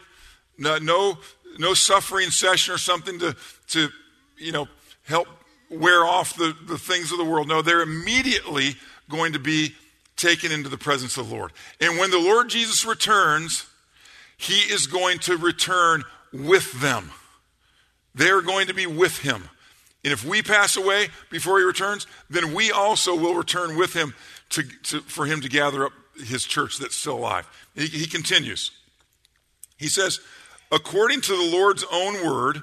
no, 0.58 0.78
no, 0.78 1.18
no 1.58 1.74
suffering 1.74 2.32
session 2.32 2.74
or 2.74 2.78
something 2.78 3.20
to, 3.20 3.36
to 3.68 3.90
you 4.38 4.52
know, 4.52 4.68
help 5.04 5.28
wear 5.70 6.04
off 6.06 6.36
the, 6.36 6.56
the 6.68 6.78
things 6.78 7.12
of 7.12 7.18
the 7.18 7.26
world. 7.26 7.48
No, 7.48 7.62
they're 7.62 7.82
immediately 7.82 8.76
going 9.10 9.34
to 9.34 9.40
be 9.40 9.76
taken 10.16 10.52
into 10.52 10.70
the 10.70 10.78
presence 10.78 11.18
of 11.18 11.30
the 11.30 11.36
Lord. 11.36 11.52
And 11.80 11.98
when 11.98 12.12
the 12.12 12.20
Lord 12.20 12.50
Jesus 12.50 12.86
returns, 12.86 13.66
he 14.38 14.72
is 14.72 14.88
going 14.88 15.20
to 15.20 15.38
return 15.38 16.04
with 16.34 16.80
them. 16.82 17.12
They're 18.16 18.42
going 18.42 18.68
to 18.68 18.74
be 18.74 18.88
with 18.88 19.20
him. 19.20 19.50
And 20.04 20.14
if 20.14 20.26
we 20.26 20.42
pass 20.42 20.78
away 20.78 21.10
before 21.30 21.60
he 21.60 21.66
returns, 21.66 22.08
then 22.30 22.54
we 22.54 22.72
also 22.72 23.16
will 23.16 23.36
return 23.36 23.78
with 23.78 23.94
him 23.94 24.14
to, 24.50 24.64
to, 24.84 25.02
for 25.02 25.26
him 25.26 25.42
to 25.42 25.50
gather 25.50 25.86
up 25.86 25.94
his 26.16 26.44
church 26.44 26.78
that's 26.78 26.96
still 26.96 27.18
alive. 27.18 27.48
He, 27.76 27.88
he 27.88 28.08
continues. 28.08 28.72
He 29.78 29.88
says, 29.88 30.20
According 30.72 31.22
to 31.22 31.32
the 31.32 31.58
Lord's 31.58 31.84
own 31.92 32.26
word, 32.26 32.62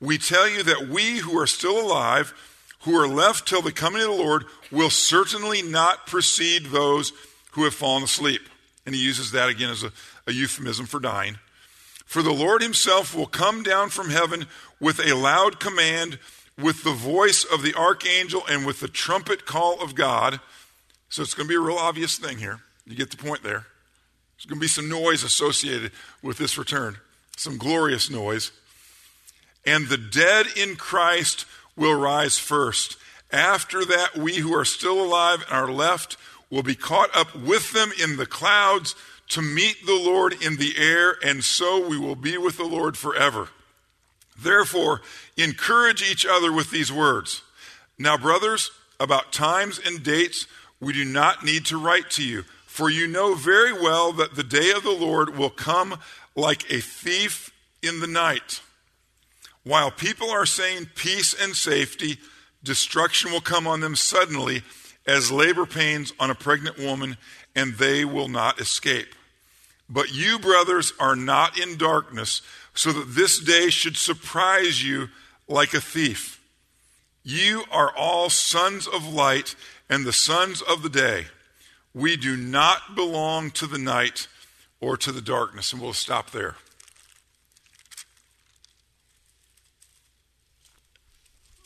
we 0.00 0.18
tell 0.18 0.48
you 0.48 0.62
that 0.62 0.88
we 0.88 1.18
who 1.18 1.38
are 1.38 1.46
still 1.46 1.80
alive, 1.80 2.32
who 2.80 2.94
are 2.94 3.08
left 3.08 3.48
till 3.48 3.62
the 3.62 3.72
coming 3.72 4.02
of 4.02 4.08
the 4.08 4.14
Lord, 4.14 4.44
will 4.70 4.90
certainly 4.90 5.62
not 5.62 6.06
precede 6.06 6.66
those 6.66 7.12
who 7.52 7.64
have 7.64 7.74
fallen 7.74 8.04
asleep. 8.04 8.42
And 8.86 8.94
he 8.94 9.04
uses 9.04 9.32
that 9.32 9.48
again 9.48 9.70
as 9.70 9.82
a, 9.82 9.92
a 10.26 10.32
euphemism 10.32 10.86
for 10.86 11.00
dying. 11.00 11.38
For 12.06 12.22
the 12.22 12.32
Lord 12.32 12.62
himself 12.62 13.14
will 13.14 13.26
come 13.26 13.62
down 13.62 13.90
from 13.90 14.10
heaven 14.10 14.46
with 14.80 14.98
a 14.98 15.14
loud 15.14 15.60
command 15.60 16.18
with 16.56 16.82
the 16.82 16.92
voice 16.92 17.44
of 17.44 17.62
the 17.62 17.74
archangel 17.74 18.42
and 18.48 18.66
with 18.66 18.80
the 18.80 18.88
trumpet 18.88 19.44
call 19.44 19.80
of 19.80 19.94
God. 19.94 20.40
So 21.08 21.22
it's 21.22 21.34
going 21.34 21.46
to 21.46 21.52
be 21.52 21.56
a 21.56 21.60
real 21.60 21.76
obvious 21.76 22.18
thing 22.18 22.38
here. 22.38 22.60
You 22.86 22.96
get 22.96 23.10
the 23.10 23.16
point 23.16 23.42
there. 23.42 23.66
There's 24.36 24.46
going 24.46 24.58
to 24.58 24.64
be 24.64 24.68
some 24.68 24.88
noise 24.88 25.22
associated 25.22 25.92
with 26.22 26.38
this 26.38 26.56
return, 26.56 26.96
some 27.36 27.58
glorious 27.58 28.10
noise. 28.10 28.52
And 29.68 29.88
the 29.88 29.98
dead 29.98 30.46
in 30.56 30.76
Christ 30.76 31.44
will 31.76 31.94
rise 31.94 32.38
first. 32.38 32.96
After 33.30 33.84
that, 33.84 34.16
we 34.16 34.36
who 34.36 34.54
are 34.54 34.64
still 34.64 34.98
alive 34.98 35.44
and 35.46 35.58
are 35.58 35.70
left 35.70 36.16
will 36.48 36.62
be 36.62 36.74
caught 36.74 37.14
up 37.14 37.36
with 37.36 37.74
them 37.74 37.92
in 38.02 38.16
the 38.16 38.24
clouds 38.24 38.94
to 39.28 39.42
meet 39.42 39.84
the 39.84 39.92
Lord 39.92 40.42
in 40.42 40.56
the 40.56 40.72
air, 40.78 41.16
and 41.22 41.44
so 41.44 41.86
we 41.86 41.98
will 41.98 42.16
be 42.16 42.38
with 42.38 42.56
the 42.56 42.64
Lord 42.64 42.96
forever. 42.96 43.50
Therefore, 44.42 45.02
encourage 45.36 46.02
each 46.02 46.24
other 46.24 46.50
with 46.50 46.70
these 46.70 46.90
words. 46.90 47.42
Now, 47.98 48.16
brothers, 48.16 48.70
about 48.98 49.32
times 49.34 49.78
and 49.84 50.02
dates, 50.02 50.46
we 50.80 50.94
do 50.94 51.04
not 51.04 51.44
need 51.44 51.66
to 51.66 51.76
write 51.76 52.08
to 52.12 52.24
you, 52.24 52.44
for 52.64 52.88
you 52.88 53.06
know 53.06 53.34
very 53.34 53.74
well 53.74 54.14
that 54.14 54.34
the 54.34 54.44
day 54.44 54.70
of 54.70 54.82
the 54.82 54.96
Lord 54.98 55.36
will 55.36 55.50
come 55.50 55.98
like 56.34 56.72
a 56.72 56.80
thief 56.80 57.52
in 57.82 58.00
the 58.00 58.06
night. 58.06 58.62
While 59.68 59.90
people 59.90 60.30
are 60.30 60.46
saying 60.46 60.92
peace 60.94 61.34
and 61.34 61.54
safety, 61.54 62.16
destruction 62.62 63.30
will 63.30 63.42
come 63.42 63.66
on 63.66 63.80
them 63.80 63.96
suddenly 63.96 64.62
as 65.06 65.30
labor 65.30 65.66
pains 65.66 66.10
on 66.18 66.30
a 66.30 66.34
pregnant 66.34 66.78
woman, 66.78 67.18
and 67.54 67.74
they 67.74 68.02
will 68.06 68.28
not 68.28 68.62
escape. 68.62 69.14
But 69.86 70.10
you, 70.14 70.38
brothers, 70.38 70.94
are 70.98 71.14
not 71.14 71.60
in 71.60 71.76
darkness, 71.76 72.40
so 72.72 72.92
that 72.92 73.14
this 73.14 73.38
day 73.38 73.68
should 73.68 73.98
surprise 73.98 74.82
you 74.82 75.08
like 75.48 75.74
a 75.74 75.82
thief. 75.82 76.42
You 77.22 77.64
are 77.70 77.94
all 77.94 78.30
sons 78.30 78.86
of 78.86 79.12
light 79.12 79.54
and 79.90 80.06
the 80.06 80.14
sons 80.14 80.62
of 80.62 80.82
the 80.82 80.88
day. 80.88 81.26
We 81.92 82.16
do 82.16 82.38
not 82.38 82.94
belong 82.94 83.50
to 83.50 83.66
the 83.66 83.76
night 83.76 84.28
or 84.80 84.96
to 84.96 85.12
the 85.12 85.20
darkness. 85.20 85.74
And 85.74 85.82
we'll 85.82 85.92
stop 85.92 86.30
there. 86.30 86.56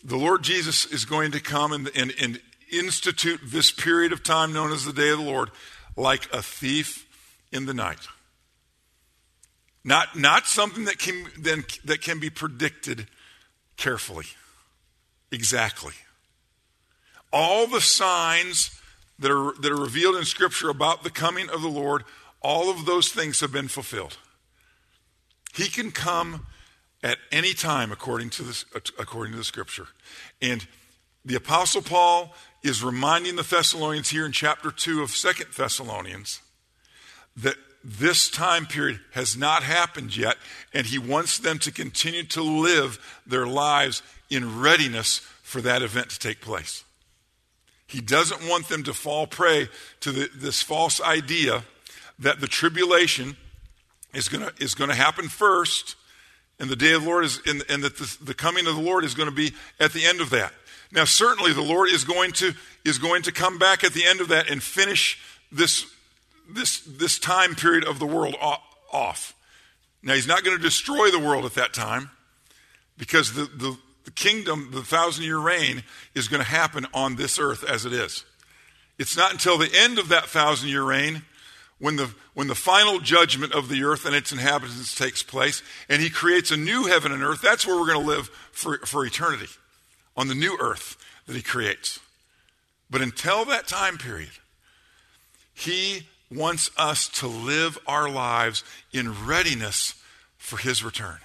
The 0.04 0.16
Lord 0.16 0.42
Jesus 0.42 0.84
is 0.86 1.04
going 1.04 1.32
to 1.32 1.40
come 1.40 1.72
and, 1.72 1.90
and, 1.94 2.12
and 2.20 2.40
institute 2.72 3.40
this 3.44 3.70
period 3.70 4.12
of 4.12 4.24
time 4.24 4.52
known 4.52 4.72
as 4.72 4.84
the 4.84 4.92
day 4.92 5.10
of 5.10 5.18
the 5.18 5.24
Lord 5.24 5.50
like 5.96 6.32
a 6.32 6.42
thief 6.42 7.06
in 7.52 7.66
the 7.66 7.74
night. 7.74 8.08
Not, 9.84 10.18
not 10.18 10.46
something 10.46 10.84
that 10.84 10.98
can, 10.98 11.26
then, 11.38 11.64
that 11.84 12.02
can 12.02 12.18
be 12.18 12.30
predicted 12.30 13.08
carefully, 13.76 14.26
exactly. 15.30 15.94
All 17.32 17.66
the 17.66 17.80
signs 17.80 18.80
that 19.18 19.30
are, 19.30 19.54
that 19.60 19.72
are 19.72 19.80
revealed 19.80 20.16
in 20.16 20.24
Scripture 20.24 20.70
about 20.70 21.02
the 21.02 21.10
coming 21.10 21.48
of 21.48 21.62
the 21.62 21.68
Lord, 21.68 22.04
all 22.40 22.70
of 22.70 22.86
those 22.86 23.08
things 23.08 23.40
have 23.40 23.52
been 23.52 23.68
fulfilled. 23.68 24.18
He 25.54 25.68
can 25.68 25.90
come 25.90 26.46
at 27.02 27.18
any 27.30 27.52
time 27.52 27.90
according 27.92 28.30
to, 28.30 28.42
this, 28.42 28.64
according 28.98 29.32
to 29.32 29.38
the 29.38 29.44
Scripture. 29.44 29.88
And 30.40 30.66
the 31.24 31.34
Apostle 31.34 31.82
Paul 31.82 32.34
is 32.62 32.82
reminding 32.82 33.36
the 33.36 33.42
Thessalonians 33.42 34.10
here 34.10 34.26
in 34.26 34.32
chapter 34.32 34.70
2 34.70 35.02
of 35.02 35.10
Second 35.10 35.48
Thessalonians 35.56 36.40
that 37.36 37.56
this 37.84 38.30
time 38.30 38.66
period 38.66 39.00
has 39.12 39.36
not 39.36 39.62
happened 39.62 40.16
yet, 40.16 40.36
and 40.72 40.86
he 40.86 40.98
wants 40.98 41.38
them 41.38 41.58
to 41.60 41.72
continue 41.72 42.22
to 42.24 42.42
live 42.42 43.20
their 43.26 43.46
lives 43.46 44.02
in 44.30 44.60
readiness 44.60 45.18
for 45.42 45.60
that 45.60 45.82
event 45.82 46.10
to 46.10 46.18
take 46.18 46.40
place. 46.40 46.84
He 47.86 48.00
doesn't 48.00 48.48
want 48.48 48.68
them 48.68 48.84
to 48.84 48.94
fall 48.94 49.26
prey 49.26 49.68
to 50.00 50.12
the, 50.12 50.30
this 50.34 50.62
false 50.62 51.00
idea 51.00 51.64
that 52.18 52.40
the 52.40 52.46
tribulation 52.46 53.36
is 54.14 54.28
going 54.28 54.46
to 54.46 54.52
is 54.62 54.74
going 54.74 54.90
to 54.90 54.96
happen 54.96 55.28
first, 55.28 55.96
and 56.58 56.70
the 56.70 56.76
day 56.76 56.92
of 56.92 57.02
the 57.02 57.08
Lord 57.08 57.24
is, 57.24 57.40
and, 57.46 57.64
and 57.68 57.82
that 57.82 57.96
the, 57.96 58.16
the 58.22 58.34
coming 58.34 58.66
of 58.66 58.76
the 58.76 58.82
Lord 58.82 59.04
is 59.04 59.14
going 59.14 59.28
to 59.28 59.34
be 59.34 59.52
at 59.80 59.92
the 59.92 60.04
end 60.04 60.20
of 60.20 60.30
that. 60.30 60.52
Now, 60.92 61.04
certainly, 61.04 61.52
the 61.52 61.62
Lord 61.62 61.88
is 61.88 62.04
going 62.04 62.32
to 62.32 62.52
is 62.84 62.98
going 62.98 63.22
to 63.22 63.32
come 63.32 63.58
back 63.58 63.84
at 63.84 63.92
the 63.92 64.04
end 64.04 64.20
of 64.20 64.28
that 64.28 64.50
and 64.50 64.62
finish 64.62 65.18
this 65.50 65.86
this, 66.48 66.80
this 66.80 67.18
time 67.18 67.54
period 67.54 67.84
of 67.84 67.98
the 67.98 68.06
world 68.06 68.36
off. 68.92 69.34
Now, 70.02 70.14
he's 70.14 70.26
not 70.26 70.44
going 70.44 70.56
to 70.56 70.62
destroy 70.62 71.10
the 71.10 71.18
world 71.18 71.44
at 71.44 71.54
that 71.54 71.72
time 71.72 72.10
because 72.98 73.32
the, 73.32 73.44
the, 73.44 73.76
the 74.04 74.10
kingdom, 74.10 74.70
the 74.72 74.82
thousand 74.82 75.24
year 75.24 75.38
reign, 75.38 75.82
is 76.14 76.28
going 76.28 76.42
to 76.42 76.48
happen 76.48 76.86
on 76.92 77.16
this 77.16 77.38
earth 77.38 77.64
as 77.64 77.86
it 77.86 77.92
is. 77.92 78.24
It's 78.98 79.16
not 79.16 79.32
until 79.32 79.58
the 79.58 79.70
end 79.74 79.98
of 79.98 80.08
that 80.08 80.26
thousand 80.26 80.68
year 80.68 80.82
reign 80.82 81.22
when 81.82 81.96
the, 81.96 82.08
when 82.34 82.46
the 82.46 82.54
final 82.54 83.00
judgment 83.00 83.52
of 83.52 83.68
the 83.68 83.82
earth 83.82 84.06
and 84.06 84.14
its 84.14 84.30
inhabitants 84.30 84.94
takes 84.94 85.20
place 85.20 85.64
and 85.88 86.00
he 86.00 86.08
creates 86.08 86.52
a 86.52 86.56
new 86.56 86.86
heaven 86.86 87.10
and 87.10 87.24
earth. 87.24 87.42
That's 87.42 87.66
where 87.66 87.74
we're 87.74 87.92
going 87.92 88.06
to 88.06 88.06
live 88.06 88.28
for, 88.52 88.78
for 88.86 89.04
eternity, 89.04 89.48
on 90.16 90.28
the 90.28 90.36
new 90.36 90.56
earth 90.60 90.96
that 91.26 91.34
he 91.34 91.42
creates. 91.42 91.98
But 92.88 93.02
until 93.02 93.44
that 93.46 93.66
time 93.66 93.98
period, 93.98 94.30
he 95.54 96.06
wants 96.30 96.70
us 96.76 97.08
to 97.08 97.26
live 97.26 97.76
our 97.88 98.08
lives 98.08 98.62
in 98.92 99.26
readiness 99.26 100.00
for 100.38 100.58
his 100.58 100.84
return. 100.84 101.18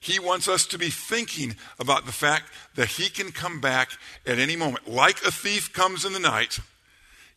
He 0.00 0.18
wants 0.18 0.48
us 0.48 0.66
to 0.66 0.78
be 0.78 0.90
thinking 0.90 1.54
about 1.78 2.04
the 2.04 2.10
fact 2.10 2.46
that 2.74 2.88
he 2.88 3.08
can 3.08 3.30
come 3.30 3.60
back 3.60 3.92
at 4.26 4.40
any 4.40 4.56
moment, 4.56 4.88
like 4.88 5.22
a 5.24 5.30
thief 5.30 5.72
comes 5.72 6.04
in 6.04 6.12
the 6.12 6.18
night. 6.18 6.58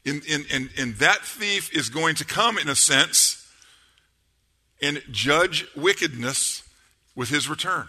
In, 0.03 0.21
in, 0.27 0.45
in, 0.49 0.69
and 0.77 0.95
that 0.95 1.23
thief 1.23 1.75
is 1.75 1.89
going 1.89 2.15
to 2.15 2.25
come, 2.25 2.57
in 2.57 2.67
a 2.67 2.75
sense, 2.75 3.47
and 4.81 5.01
judge 5.11 5.67
wickedness 5.75 6.63
with 7.15 7.29
his 7.29 7.47
return. 7.47 7.87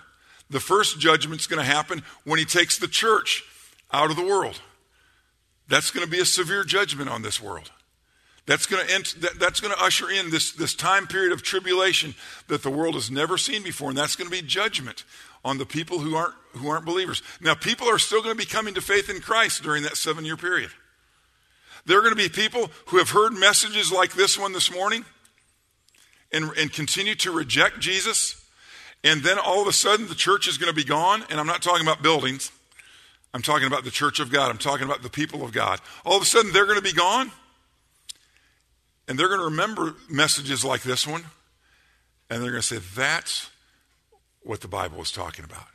The 0.50 0.61
first 0.61 1.00
judgment's 1.00 1.47
going 1.47 1.64
to 1.64 1.71
happen 1.71 2.02
when 2.25 2.38
he 2.38 2.45
takes 2.45 2.78
the 2.78 2.88
church 2.88 3.45
out 3.90 4.11
of 4.11 4.16
the 4.16 4.26
world. 4.26 4.61
That's 5.69 5.90
going 5.90 6.04
to 6.04 6.11
be 6.11 6.21
a 6.21 6.26
severe 6.26 6.64
judgment 6.64 7.09
on 7.09 7.23
this 7.23 7.40
world. 7.40 7.71
That's 8.45 8.66
going 8.66 8.87
to 8.87 8.95
ent- 8.95 9.16
that, 9.21 9.38
that's 9.38 9.61
going 9.61 9.73
to 9.73 9.83
usher 9.83 10.11
in 10.11 10.31
this, 10.31 10.52
this 10.52 10.75
time 10.75 11.07
period 11.07 11.33
of 11.33 11.42
tribulation 11.42 12.14
that 12.49 12.62
the 12.62 12.71
world 12.71 12.95
has 12.95 13.11
never 13.11 13.38
seen 13.38 13.62
before, 13.62 13.88
and 13.88 13.97
that's 13.97 14.16
going 14.16 14.28
to 14.28 14.37
be 14.37 14.47
judgment 14.47 15.04
on 15.45 15.59
the 15.59 15.66
people 15.66 16.00
who 16.00 16.16
aren't 16.16 16.35
who 16.52 16.69
aren't 16.69 16.85
believers. 16.85 17.23
Now, 17.40 17.54
people 17.54 17.88
are 17.88 17.99
still 17.99 18.21
going 18.21 18.35
to 18.35 18.38
be 18.38 18.45
coming 18.45 18.75
to 18.75 18.83
faith 18.83 19.09
in 19.09 19.21
Christ 19.21 19.62
during 19.62 19.85
that 19.85 19.97
seven 19.97 20.25
year 20.25 20.37
period. 20.37 20.71
There 21.85 21.99
are 21.99 22.03
going 22.03 22.15
to 22.15 22.17
be 22.17 22.29
people 22.29 22.71
who 22.87 22.99
have 22.99 23.11
heard 23.11 23.33
messages 23.33 23.91
like 23.91 24.12
this 24.12 24.39
one 24.39 24.53
this 24.53 24.73
morning 24.73 25.05
and, 26.33 26.51
and 26.57 26.73
continue 26.73 27.15
to 27.17 27.33
reject 27.33 27.81
Jesus. 27.81 28.45
And 29.05 29.23
then 29.23 29.39
all 29.39 29.61
of 29.61 29.69
a 29.69 29.73
sudden, 29.73 30.09
the 30.09 30.15
church 30.15 30.47
is 30.47 30.59
going 30.59 30.71
to 30.71 30.77
be 30.77 30.85
gone. 30.85 31.25
And 31.29 31.41
I'm 31.41 31.47
not 31.47 31.62
talking 31.62 31.87
about 31.87 32.03
buildings, 32.03 32.53
I'm 33.35 33.43
talking 33.43 33.67
about 33.67 33.85
the 33.85 33.91
church 33.91 34.21
of 34.21 34.31
God, 34.31 34.51
I'm 34.51 34.59
talking 34.59 34.87
about 34.87 35.03
the 35.03 35.11
people 35.11 35.45
of 35.45 35.53
God. 35.53 35.81
All 36.05 36.17
of 36.17 36.23
a 36.23 36.27
sudden, 36.27 36.53
they're 36.53 36.67
going 36.67 36.77
to 36.77 36.83
be 36.83 36.93
gone. 36.93 37.31
And 39.09 39.19
they're 39.19 39.29
going 39.29 39.41
to 39.41 39.47
remember 39.47 39.97
messages 40.09 40.65
like 40.65 40.83
this 40.83 41.07
one, 41.07 41.25
and 42.31 42.43
they're 42.43 42.53
going 42.53 42.62
to 42.62 42.67
say, 42.67 42.79
That's 42.95 43.51
what 44.43 44.61
the 44.61 44.69
Bible 44.69 44.99
was 44.99 45.11
talking 45.11 45.45
about. 45.45 45.67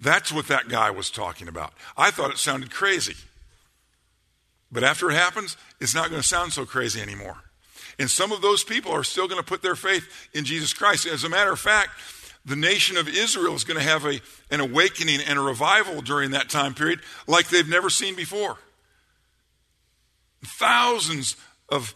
That's 0.00 0.32
what 0.32 0.48
that 0.48 0.68
guy 0.68 0.90
was 0.90 1.08
talking 1.08 1.46
about. 1.46 1.72
I 1.96 2.10
thought 2.10 2.30
it 2.30 2.38
sounded 2.38 2.72
crazy. 2.72 3.14
But 4.74 4.82
after 4.82 5.08
it 5.08 5.14
happens, 5.14 5.56
it's 5.80 5.94
not 5.94 6.10
going 6.10 6.20
to 6.20 6.26
sound 6.26 6.52
so 6.52 6.66
crazy 6.66 7.00
anymore. 7.00 7.36
And 7.96 8.10
some 8.10 8.32
of 8.32 8.42
those 8.42 8.64
people 8.64 8.90
are 8.90 9.04
still 9.04 9.28
going 9.28 9.40
to 9.40 9.46
put 9.46 9.62
their 9.62 9.76
faith 9.76 10.28
in 10.34 10.44
Jesus 10.44 10.74
Christ. 10.74 11.06
As 11.06 11.22
a 11.22 11.28
matter 11.28 11.52
of 11.52 11.60
fact, 11.60 11.90
the 12.44 12.56
nation 12.56 12.96
of 12.96 13.08
Israel 13.08 13.54
is 13.54 13.62
going 13.62 13.78
to 13.78 13.88
have 13.88 14.04
a, 14.04 14.20
an 14.50 14.58
awakening 14.58 15.20
and 15.20 15.38
a 15.38 15.42
revival 15.42 16.02
during 16.02 16.32
that 16.32 16.50
time 16.50 16.74
period 16.74 17.00
like 17.28 17.48
they've 17.48 17.68
never 17.68 17.88
seen 17.88 18.16
before. 18.16 18.56
Thousands 20.44 21.36
of 21.68 21.94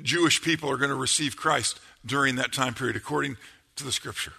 Jewish 0.00 0.40
people 0.42 0.70
are 0.70 0.76
going 0.76 0.90
to 0.90 0.96
receive 0.96 1.36
Christ 1.36 1.80
during 2.06 2.36
that 2.36 2.52
time 2.52 2.72
period, 2.72 2.94
according 2.94 3.36
to 3.74 3.84
the 3.84 3.90
scripture. 3.90 4.32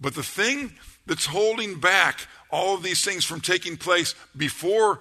But 0.00 0.14
the 0.14 0.22
thing 0.22 0.72
that's 1.04 1.26
holding 1.26 1.80
back 1.80 2.26
all 2.50 2.74
of 2.74 2.82
these 2.82 3.04
things 3.04 3.26
from 3.26 3.42
taking 3.42 3.76
place 3.76 4.14
before 4.34 5.00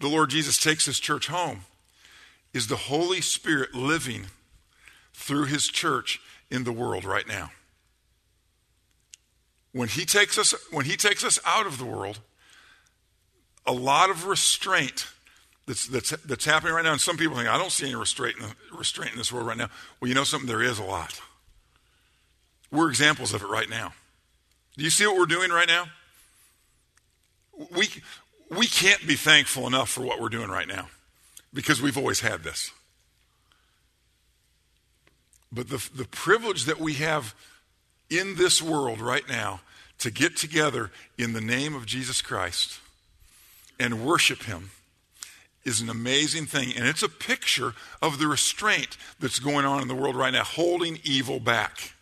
the 0.00 0.08
Lord 0.08 0.30
Jesus 0.30 0.58
takes 0.58 0.86
his 0.86 1.00
church 1.00 1.28
home 1.28 1.60
is 2.52 2.66
the 2.66 2.76
Holy 2.76 3.20
Spirit 3.20 3.74
living 3.74 4.26
through 5.12 5.44
his 5.44 5.66
church 5.66 6.20
in 6.50 6.64
the 6.64 6.72
world 6.72 7.04
right 7.04 7.26
now. 7.26 7.50
When 9.72 9.88
he 9.88 10.04
takes 10.04 10.38
us 10.38 10.54
when 10.70 10.86
he 10.86 10.96
takes 10.96 11.24
us 11.24 11.38
out 11.44 11.66
of 11.66 11.78
the 11.78 11.84
world, 11.84 12.20
a 13.66 13.72
lot 13.72 14.10
of 14.10 14.26
restraint 14.26 15.06
that's, 15.68 15.86
that's, 15.86 16.10
that's 16.24 16.46
happening 16.46 16.72
right 16.72 16.84
now. 16.84 16.92
And 16.92 17.00
some 17.00 17.18
people 17.18 17.36
think, 17.36 17.48
I 17.48 17.58
don't 17.58 17.70
see 17.70 17.84
any 17.84 17.94
restraint 17.94 18.36
in, 18.38 18.42
the, 18.42 18.54
restraint 18.76 19.12
in 19.12 19.18
this 19.18 19.30
world 19.30 19.46
right 19.46 19.56
now. 19.56 19.68
Well, 20.00 20.08
you 20.08 20.14
know 20.14 20.24
something? 20.24 20.48
There 20.48 20.62
is 20.62 20.78
a 20.78 20.84
lot. 20.84 21.20
We're 22.70 22.88
examples 22.88 23.34
of 23.34 23.42
it 23.42 23.48
right 23.48 23.68
now. 23.68 23.92
Do 24.78 24.84
you 24.84 24.90
see 24.90 25.06
what 25.06 25.16
we're 25.16 25.26
doing 25.26 25.50
right 25.50 25.68
now? 25.68 25.84
We, 27.76 27.88
we 28.50 28.66
can't 28.66 29.06
be 29.06 29.14
thankful 29.14 29.66
enough 29.66 29.90
for 29.90 30.02
what 30.02 30.20
we're 30.20 30.28
doing 30.28 30.50
right 30.50 30.68
now 30.68 30.88
because 31.52 31.82
we've 31.82 31.98
always 31.98 32.20
had 32.20 32.42
this. 32.42 32.70
But 35.50 35.68
the, 35.68 35.88
the 35.94 36.04
privilege 36.04 36.64
that 36.64 36.78
we 36.78 36.94
have 36.94 37.34
in 38.10 38.36
this 38.36 38.60
world 38.60 39.00
right 39.00 39.28
now 39.28 39.60
to 39.98 40.10
get 40.10 40.36
together 40.36 40.90
in 41.16 41.32
the 41.32 41.40
name 41.40 41.74
of 41.74 41.86
Jesus 41.86 42.22
Christ 42.22 42.80
and 43.80 44.04
worship 44.04 44.44
Him 44.44 44.70
is 45.64 45.80
an 45.80 45.90
amazing 45.90 46.46
thing, 46.46 46.72
and 46.76 46.86
it's 46.86 47.02
a 47.02 47.08
picture 47.08 47.74
of 48.00 48.18
the 48.18 48.26
restraint 48.26 48.96
that's 49.20 49.38
going 49.38 49.66
on 49.66 49.82
in 49.82 49.88
the 49.88 49.94
world 49.94 50.16
right 50.16 50.32
now, 50.32 50.44
holding 50.44 50.98
evil 51.02 51.40
back. 51.40 51.92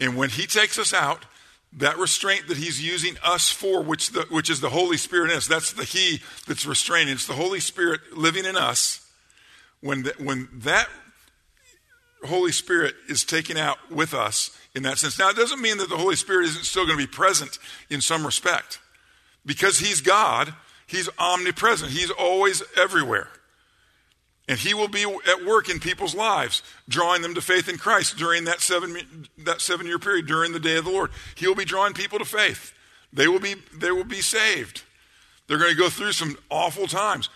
And 0.00 0.16
when 0.16 0.30
He 0.30 0.46
takes 0.46 0.78
us 0.78 0.92
out, 0.92 1.24
that 1.78 1.98
restraint 1.98 2.48
that 2.48 2.56
He's 2.56 2.84
using 2.84 3.16
us 3.24 3.50
for, 3.50 3.82
which, 3.82 4.10
the, 4.10 4.26
which 4.30 4.50
is 4.50 4.60
the 4.60 4.70
Holy 4.70 4.96
Spirit 4.96 5.30
in 5.30 5.36
us, 5.36 5.46
that's 5.46 5.72
the 5.72 5.84
He 5.84 6.20
that's 6.46 6.66
restraining. 6.66 7.14
It's 7.14 7.26
the 7.26 7.32
Holy 7.32 7.60
Spirit 7.60 8.00
living 8.14 8.44
in 8.44 8.56
us. 8.56 8.98
When, 9.80 10.04
the, 10.04 10.14
when 10.18 10.48
that 10.58 10.88
Holy 12.24 12.52
Spirit 12.52 12.94
is 13.08 13.24
taken 13.24 13.56
out 13.56 13.78
with 13.90 14.14
us 14.14 14.56
in 14.74 14.84
that 14.84 14.98
sense. 14.98 15.18
Now, 15.18 15.30
it 15.30 15.36
doesn't 15.36 15.60
mean 15.60 15.78
that 15.78 15.88
the 15.88 15.96
Holy 15.96 16.16
Spirit 16.16 16.46
isn't 16.46 16.64
still 16.64 16.86
going 16.86 16.98
to 16.98 17.04
be 17.04 17.10
present 17.10 17.58
in 17.90 18.00
some 18.00 18.24
respect. 18.24 18.78
Because 19.44 19.78
He's 19.78 20.00
God, 20.00 20.54
He's 20.86 21.08
omnipresent, 21.18 21.90
He's 21.90 22.10
always 22.10 22.62
everywhere. 22.76 23.28
And 24.48 24.58
He 24.58 24.74
will 24.74 24.88
be 24.88 25.02
at 25.02 25.44
work 25.44 25.68
in 25.68 25.78
people's 25.78 26.14
lives, 26.14 26.62
drawing 26.88 27.22
them 27.22 27.34
to 27.34 27.40
faith 27.40 27.68
in 27.68 27.78
Christ 27.78 28.16
during 28.16 28.44
that 28.44 28.60
seven, 28.60 29.28
that 29.38 29.60
seven 29.60 29.86
year 29.86 29.98
period, 29.98 30.26
during 30.26 30.52
the 30.52 30.60
day 30.60 30.76
of 30.76 30.84
the 30.84 30.90
Lord. 30.90 31.10
He 31.36 31.46
will 31.46 31.54
be 31.54 31.64
drawing 31.64 31.94
people 31.94 32.18
to 32.18 32.24
faith. 32.24 32.72
They 33.12 33.28
will 33.28 33.40
be, 33.40 33.54
they 33.74 33.90
will 33.92 34.04
be 34.04 34.20
saved. 34.20 34.82
They're 35.46 35.58
going 35.58 35.70
to 35.70 35.76
go 35.76 35.90
through 35.90 36.12
some 36.12 36.36
awful 36.50 36.86
times. 36.86 37.28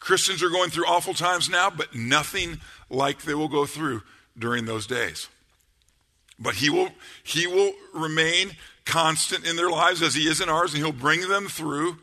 Christians 0.00 0.42
are 0.42 0.50
going 0.50 0.70
through 0.70 0.86
awful 0.86 1.14
times 1.14 1.48
now, 1.48 1.70
but 1.70 1.94
nothing 1.94 2.60
like 2.88 3.22
they 3.22 3.34
will 3.34 3.48
go 3.48 3.66
through 3.66 4.02
during 4.38 4.64
those 4.64 4.86
days. 4.86 5.28
But 6.38 6.54
he 6.54 6.70
will, 6.70 6.88
he 7.22 7.46
will 7.46 7.72
remain 7.94 8.52
constant 8.86 9.46
in 9.46 9.56
their 9.56 9.68
lives 9.70 10.02
as 10.02 10.14
he 10.14 10.22
is 10.22 10.40
in 10.40 10.48
ours, 10.48 10.72
and 10.72 10.82
he'll 10.82 10.92
bring 10.92 11.28
them 11.28 11.48
through, 11.48 11.98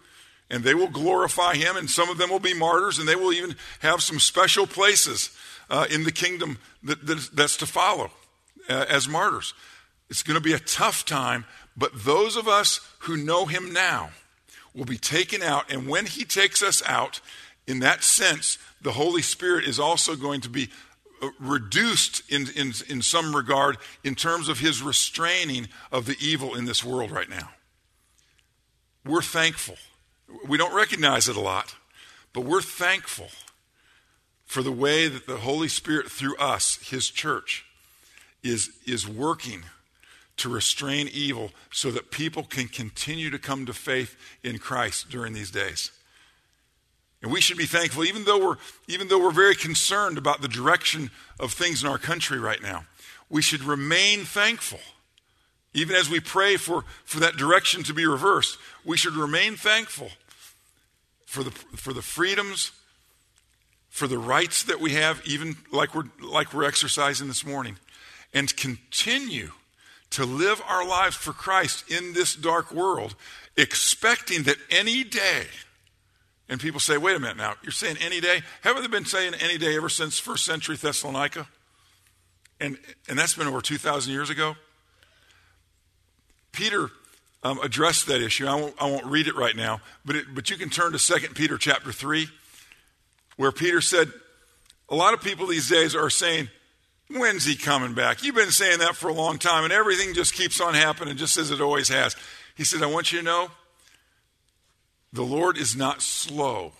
and 0.50 0.64
they 0.64 0.74
will 0.74 0.88
glorify 0.88 1.56
him, 1.56 1.76
and 1.76 1.90
some 1.90 2.10
of 2.10 2.18
them 2.18 2.30
will 2.30 2.40
be 2.40 2.54
martyrs, 2.54 3.00
and 3.00 3.08
they 3.08 3.16
will 3.16 3.34
even 3.34 3.56
have 3.80 4.02
some 4.02 4.20
special 4.20 4.66
places 4.66 5.30
uh, 5.70 5.86
in 5.90 6.04
the 6.04 6.12
kingdom 6.12 6.58
that, 6.84 7.06
that, 7.06 7.30
that's 7.34 7.58
to 7.58 7.66
follow 7.66 8.12
uh, 8.70 8.86
as 8.90 9.08
martyrs. 9.08 9.54
It's 10.10 10.24
going 10.24 10.38
to 10.38 10.44
be 10.44 10.54
a 10.54 10.60
tough 10.60 11.06
time, 11.06 11.46
but 11.76 11.92
those 11.94 12.38
of 12.38 12.48
us 12.48 12.80
who 13.00 13.18
know 13.18 13.46
him 13.46 13.74
now 13.74 14.12
will 14.74 14.86
be 14.86 14.98
taken 14.98 15.42
out, 15.42 15.72
and 15.72 15.88
when 15.88 16.06
he 16.06 16.24
takes 16.24 16.62
us 16.62 16.82
out, 16.86 17.20
in 17.66 17.80
that 17.80 18.04
sense, 18.04 18.58
the 18.82 18.94
Holy 18.94 19.22
Spirit 19.22 19.66
is 19.66 19.80
also 19.80 20.16
going 20.16 20.42
to 20.42 20.50
be 20.50 20.70
reduced 21.40 22.22
in, 22.32 22.48
in, 22.56 22.74
in 22.88 23.02
some 23.02 23.36
regard 23.36 23.78
in 24.04 24.16
terms 24.16 24.50
of 24.50 24.60
his 24.60 24.82
restraining 24.82 25.68
of 25.92 26.06
the 26.06 26.16
evil 26.22 26.56
in 26.56 26.66
this 26.66 26.84
world 26.84 27.12
right 27.12 27.30
now. 27.30 27.50
We're 29.06 29.22
thankful. 29.22 29.78
We 30.48 30.58
don't 30.58 30.76
recognize 30.76 31.30
it 31.30 31.36
a 31.36 31.42
lot, 31.42 31.76
but 32.34 32.42
we're 32.42 32.62
thankful 32.62 33.30
for 34.46 34.62
the 34.62 34.72
way 34.72 35.08
that 35.08 35.28
the 35.28 35.38
Holy 35.38 35.68
Spirit, 35.68 36.10
through 36.10 36.36
us, 36.38 36.78
his 36.90 37.10
church, 37.10 37.66
is, 38.44 38.70
is 38.86 39.08
working 39.08 39.64
to 40.38 40.50
restrain 40.50 41.10
evil 41.12 41.52
so 41.72 41.92
that 41.92 42.12
people 42.12 42.44
can 42.44 42.68
continue 42.68 43.30
to 43.30 43.40
come 43.40 43.66
to 43.66 43.74
faith 43.74 44.16
in 44.44 44.60
Christ 44.60 45.10
during 45.10 45.34
these 45.34 45.52
days. 45.52 45.92
And 47.22 47.32
we 47.32 47.42
should 47.42 47.58
be 47.58 47.66
thankful, 47.66 48.06
even 48.06 48.26
though 48.26 48.38
we're, 48.38 48.58
even 48.88 49.08
though 49.08 49.20
we're 49.20 49.32
very 49.32 49.56
concerned 49.56 50.18
about 50.18 50.42
the 50.42 50.48
direction 50.48 51.10
of 51.40 51.52
things 51.52 51.82
in 51.82 51.90
our 51.90 51.98
country 51.98 52.40
right 52.40 52.62
now. 52.62 52.86
We 53.30 53.42
should 53.42 53.64
remain 53.64 54.24
thankful. 54.24 54.80
Even 55.78 55.96
as 55.96 56.10
we 56.10 56.20
pray 56.20 56.58
for, 56.58 56.86
for 57.06 57.20
that 57.20 57.38
direction 57.38 57.84
to 57.84 57.94
be 57.94 58.08
reversed, 58.08 58.58
we 58.84 58.98
should 58.98 59.14
remain 59.14 59.56
thankful 59.56 60.10
for 61.24 61.44
the, 61.44 61.52
for 61.52 61.94
the 61.94 62.02
freedoms, 62.02 62.72
for 63.88 64.08
the 64.08 64.18
rights 64.18 64.64
that 64.64 64.80
we 64.80 64.94
have, 64.94 65.22
even 65.24 65.56
like 65.72 65.94
we're, 65.94 66.10
like 66.20 66.52
we're 66.52 66.64
exercising 66.64 67.28
this 67.28 67.46
morning, 67.46 67.78
and 68.34 68.58
continue 68.58 69.52
to 70.10 70.26
live 70.26 70.60
our 70.68 70.84
lives 70.84 71.16
for 71.16 71.32
Christ 71.32 71.92
in 71.92 72.14
this 72.14 72.36
dark 72.36 72.72
world, 72.72 73.14
expecting 73.56 74.44
that 74.44 74.58
any 74.72 75.04
day, 75.04 75.44
and 76.50 76.60
people 76.60 76.80
say, 76.80 76.98
wait 76.98 77.16
a 77.16 77.20
minute 77.20 77.38
now, 77.38 77.54
you're 77.62 77.72
saying 77.72 77.98
any 78.02 78.20
day? 78.20 78.42
Haven't 78.62 78.82
they 78.82 78.88
been 78.88 79.06
saying 79.06 79.36
any 79.36 79.60
day 79.60 79.78
ever 79.78 79.90
since 79.90 80.18
first 80.18 80.44
century 80.44 80.76
Thessalonica? 80.76 81.48
And, 82.60 82.80
and 83.08 83.20
that's 83.20 83.36
been 83.36 83.46
over 83.46 83.62
2,000 83.62 84.12
years 84.12 84.32
ago. 84.32 84.56
Peter 86.58 86.90
um, 87.44 87.60
addressed 87.60 88.08
that 88.08 88.20
issue. 88.20 88.48
I 88.48 88.56
won't, 88.56 88.74
I 88.80 88.90
won't 88.90 89.06
read 89.06 89.28
it 89.28 89.36
right 89.36 89.56
now, 89.56 89.80
but, 90.04 90.16
it, 90.16 90.26
but 90.34 90.50
you 90.50 90.58
can 90.58 90.72
turn 90.72 90.92
to 90.94 90.98
2 90.98 91.34
Peter 91.36 91.56
chapter 91.56 91.92
3, 91.92 92.28
where 93.36 93.52
Peter 93.52 93.80
said, 93.80 94.12
a 94.90 94.96
lot 94.96 95.14
of 95.14 95.22
people 95.22 95.46
these 95.46 95.70
days 95.70 95.96
are 95.96 96.10
saying, 96.10 96.50
when's 97.12 97.46
he 97.46 97.56
coming 97.56 97.94
back? 97.94 98.24
You've 98.24 98.34
been 98.34 98.50
saying 98.50 98.80
that 98.80 98.96
for 98.96 99.08
a 99.08 99.14
long 99.14 99.38
time, 99.38 99.66
and 99.66 99.72
everything 99.72 100.16
just 100.16 100.34
keeps 100.34 100.60
on 100.60 100.74
happening 100.74 101.16
just 101.16 101.38
as 101.38 101.52
it 101.52 101.62
always 101.62 101.90
has. 101.90 102.16
He 102.56 102.64
said, 102.64 102.82
I 102.82 102.88
want 102.88 103.12
you 103.12 103.20
to 103.20 103.26
know 103.26 103.52
the 105.14 105.22
Lord 105.22 105.60
is 105.60 105.76
not 105.76 106.02
slow 106.02 106.74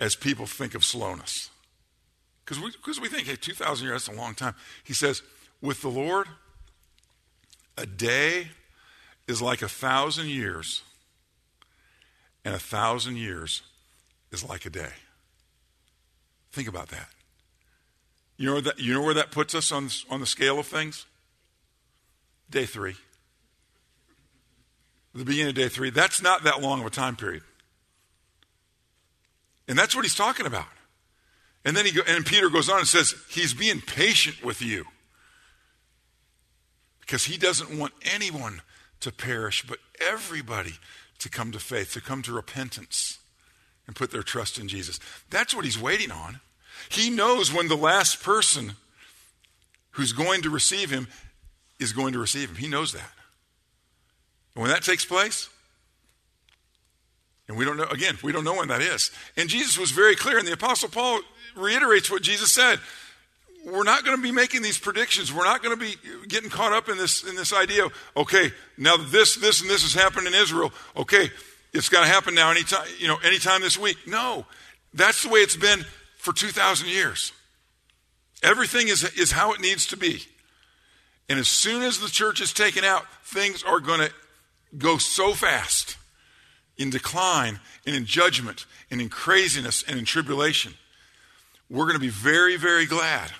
as 0.00 0.16
people 0.16 0.46
think 0.46 0.74
of 0.74 0.82
slowness. 0.82 1.50
Because 2.42 2.58
we, 2.58 2.72
cause 2.82 2.98
we 2.98 3.08
think, 3.08 3.26
hey, 3.26 3.36
2,000 3.36 3.86
years, 3.86 4.06
that's 4.06 4.16
a 4.16 4.18
long 4.18 4.34
time. 4.34 4.54
He 4.82 4.94
says, 4.94 5.22
with 5.60 5.82
the 5.82 5.90
Lord, 5.90 6.26
a 7.76 7.86
day 7.86 8.48
is 9.26 9.40
like 9.40 9.62
a 9.62 9.68
thousand 9.68 10.28
years, 10.28 10.82
and 12.44 12.54
a 12.54 12.58
thousand 12.58 13.16
years 13.16 13.62
is 14.30 14.46
like 14.46 14.66
a 14.66 14.70
day. 14.70 14.92
Think 16.50 16.68
about 16.68 16.88
that. 16.88 17.08
You 18.36 18.46
know, 18.46 18.60
that, 18.60 18.78
you 18.78 18.92
know 18.94 19.02
where 19.02 19.14
that 19.14 19.30
puts 19.30 19.54
us 19.54 19.70
on, 19.72 19.88
on 20.10 20.20
the 20.20 20.26
scale 20.26 20.58
of 20.58 20.66
things? 20.66 21.06
Day 22.50 22.66
three 22.66 22.96
the 25.14 25.24
beginning 25.24 25.50
of 25.50 25.54
day 25.54 25.68
three, 25.68 25.90
that's 25.90 26.22
not 26.22 26.44
that 26.44 26.60
long 26.62 26.80
of 26.80 26.86
a 26.86 26.90
time 26.90 27.16
period. 27.16 27.42
And 29.68 29.78
that's 29.78 29.94
what 29.94 30.04
he's 30.04 30.14
talking 30.14 30.46
about. 30.46 30.66
And 31.64 31.76
then 31.76 31.86
he 31.86 31.92
go, 31.92 32.02
and 32.06 32.26
Peter 32.26 32.48
goes 32.50 32.68
on 32.68 32.78
and 32.78 32.88
says, 32.88 33.14
he's 33.28 33.54
being 33.54 33.80
patient 33.80 34.42
with 34.42 34.62
you. 34.62 34.86
Because 37.02 37.24
he 37.24 37.36
doesn't 37.36 37.78
want 37.78 37.92
anyone 38.02 38.62
to 39.00 39.12
perish, 39.12 39.64
but 39.66 39.78
everybody 40.00 40.74
to 41.18 41.28
come 41.28 41.52
to 41.52 41.58
faith, 41.58 41.92
to 41.92 42.00
come 42.00 42.22
to 42.22 42.32
repentance 42.32 43.18
and 43.86 43.94
put 43.94 44.10
their 44.10 44.22
trust 44.22 44.58
in 44.58 44.68
Jesus. 44.68 44.98
That's 45.30 45.54
what 45.54 45.64
he's 45.64 45.80
waiting 45.80 46.10
on. 46.10 46.40
He 46.88 47.10
knows 47.10 47.52
when 47.52 47.68
the 47.68 47.76
last 47.76 48.22
person 48.22 48.72
who's 49.92 50.12
going 50.12 50.42
to 50.42 50.50
receive 50.50 50.90
him 50.90 51.08
is 51.78 51.92
going 51.92 52.12
to 52.12 52.18
receive 52.18 52.48
him. 52.48 52.56
He 52.56 52.68
knows 52.68 52.92
that. 52.92 53.10
And 54.54 54.62
when 54.62 54.70
that 54.70 54.82
takes 54.82 55.04
place, 55.04 55.48
and 57.48 57.56
we 57.56 57.64
don't 57.64 57.76
know, 57.76 57.84
again, 57.84 58.16
we 58.22 58.32
don't 58.32 58.44
know 58.44 58.56
when 58.56 58.68
that 58.68 58.80
is. 58.80 59.10
And 59.36 59.48
Jesus 59.48 59.78
was 59.78 59.90
very 59.90 60.16
clear, 60.16 60.38
and 60.38 60.46
the 60.46 60.52
Apostle 60.52 60.88
Paul 60.88 61.20
reiterates 61.56 62.10
what 62.10 62.22
Jesus 62.22 62.52
said. 62.52 62.78
We're 63.64 63.84
not 63.84 64.04
going 64.04 64.16
to 64.16 64.22
be 64.22 64.32
making 64.32 64.62
these 64.62 64.78
predictions. 64.78 65.32
We're 65.32 65.44
not 65.44 65.62
going 65.62 65.78
to 65.78 65.84
be 65.84 65.94
getting 66.26 66.50
caught 66.50 66.72
up 66.72 66.88
in 66.88 66.96
this, 66.96 67.22
in 67.22 67.36
this 67.36 67.52
idea 67.52 67.86
of, 67.86 67.92
okay, 68.16 68.52
now 68.76 68.96
this, 68.96 69.36
this, 69.36 69.60
and 69.60 69.70
this 69.70 69.82
has 69.82 69.94
happened 69.94 70.26
in 70.26 70.34
Israel. 70.34 70.72
Okay, 70.96 71.30
it's 71.72 71.88
got 71.88 72.00
to 72.00 72.08
happen 72.08 72.34
now 72.34 72.50
anytime, 72.50 72.86
you 72.98 73.06
know, 73.06 73.18
anytime 73.24 73.60
this 73.60 73.78
week. 73.78 73.98
No, 74.06 74.46
that's 74.92 75.22
the 75.22 75.28
way 75.28 75.40
it's 75.40 75.56
been 75.56 75.84
for 76.18 76.32
2,000 76.32 76.88
years. 76.88 77.32
Everything 78.42 78.88
is, 78.88 79.04
is 79.16 79.30
how 79.30 79.52
it 79.52 79.60
needs 79.60 79.86
to 79.88 79.96
be. 79.96 80.22
And 81.28 81.38
as 81.38 81.46
soon 81.46 81.82
as 81.82 82.00
the 82.00 82.08
church 82.08 82.40
is 82.40 82.52
taken 82.52 82.82
out, 82.82 83.04
things 83.24 83.62
are 83.62 83.78
going 83.78 84.00
to 84.00 84.10
go 84.76 84.98
so 84.98 85.34
fast 85.34 85.96
in 86.76 86.90
decline 86.90 87.60
and 87.86 87.94
in 87.94 88.06
judgment 88.06 88.66
and 88.90 89.00
in 89.00 89.08
craziness 89.08 89.84
and 89.86 90.00
in 90.00 90.04
tribulation. 90.04 90.74
We're 91.70 91.84
going 91.84 91.94
to 91.94 92.00
be 92.00 92.08
very, 92.08 92.56
very 92.56 92.86
glad 92.86 93.30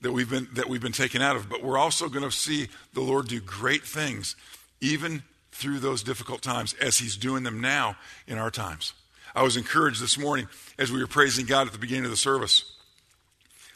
that 0.00 0.12
we've 0.12 0.30
been, 0.30 0.48
that 0.54 0.68
we've 0.68 0.80
been 0.80 0.92
taken 0.92 1.22
out 1.22 1.36
of, 1.36 1.48
but 1.48 1.62
we're 1.62 1.78
also 1.78 2.08
going 2.08 2.24
to 2.24 2.30
see 2.30 2.68
the 2.92 3.00
Lord 3.00 3.28
do 3.28 3.40
great 3.40 3.82
things, 3.82 4.36
even 4.80 5.22
through 5.52 5.78
those 5.78 6.02
difficult 6.02 6.42
times, 6.42 6.74
as 6.74 6.98
He's 6.98 7.16
doing 7.16 7.42
them 7.42 7.60
now 7.60 7.96
in 8.26 8.38
our 8.38 8.50
times. 8.50 8.92
I 9.34 9.42
was 9.42 9.56
encouraged 9.56 10.02
this 10.02 10.18
morning 10.18 10.48
as 10.78 10.90
we 10.90 11.00
were 11.00 11.06
praising 11.06 11.46
God 11.46 11.66
at 11.66 11.72
the 11.72 11.78
beginning 11.78 12.04
of 12.04 12.10
the 12.10 12.16
service 12.16 12.76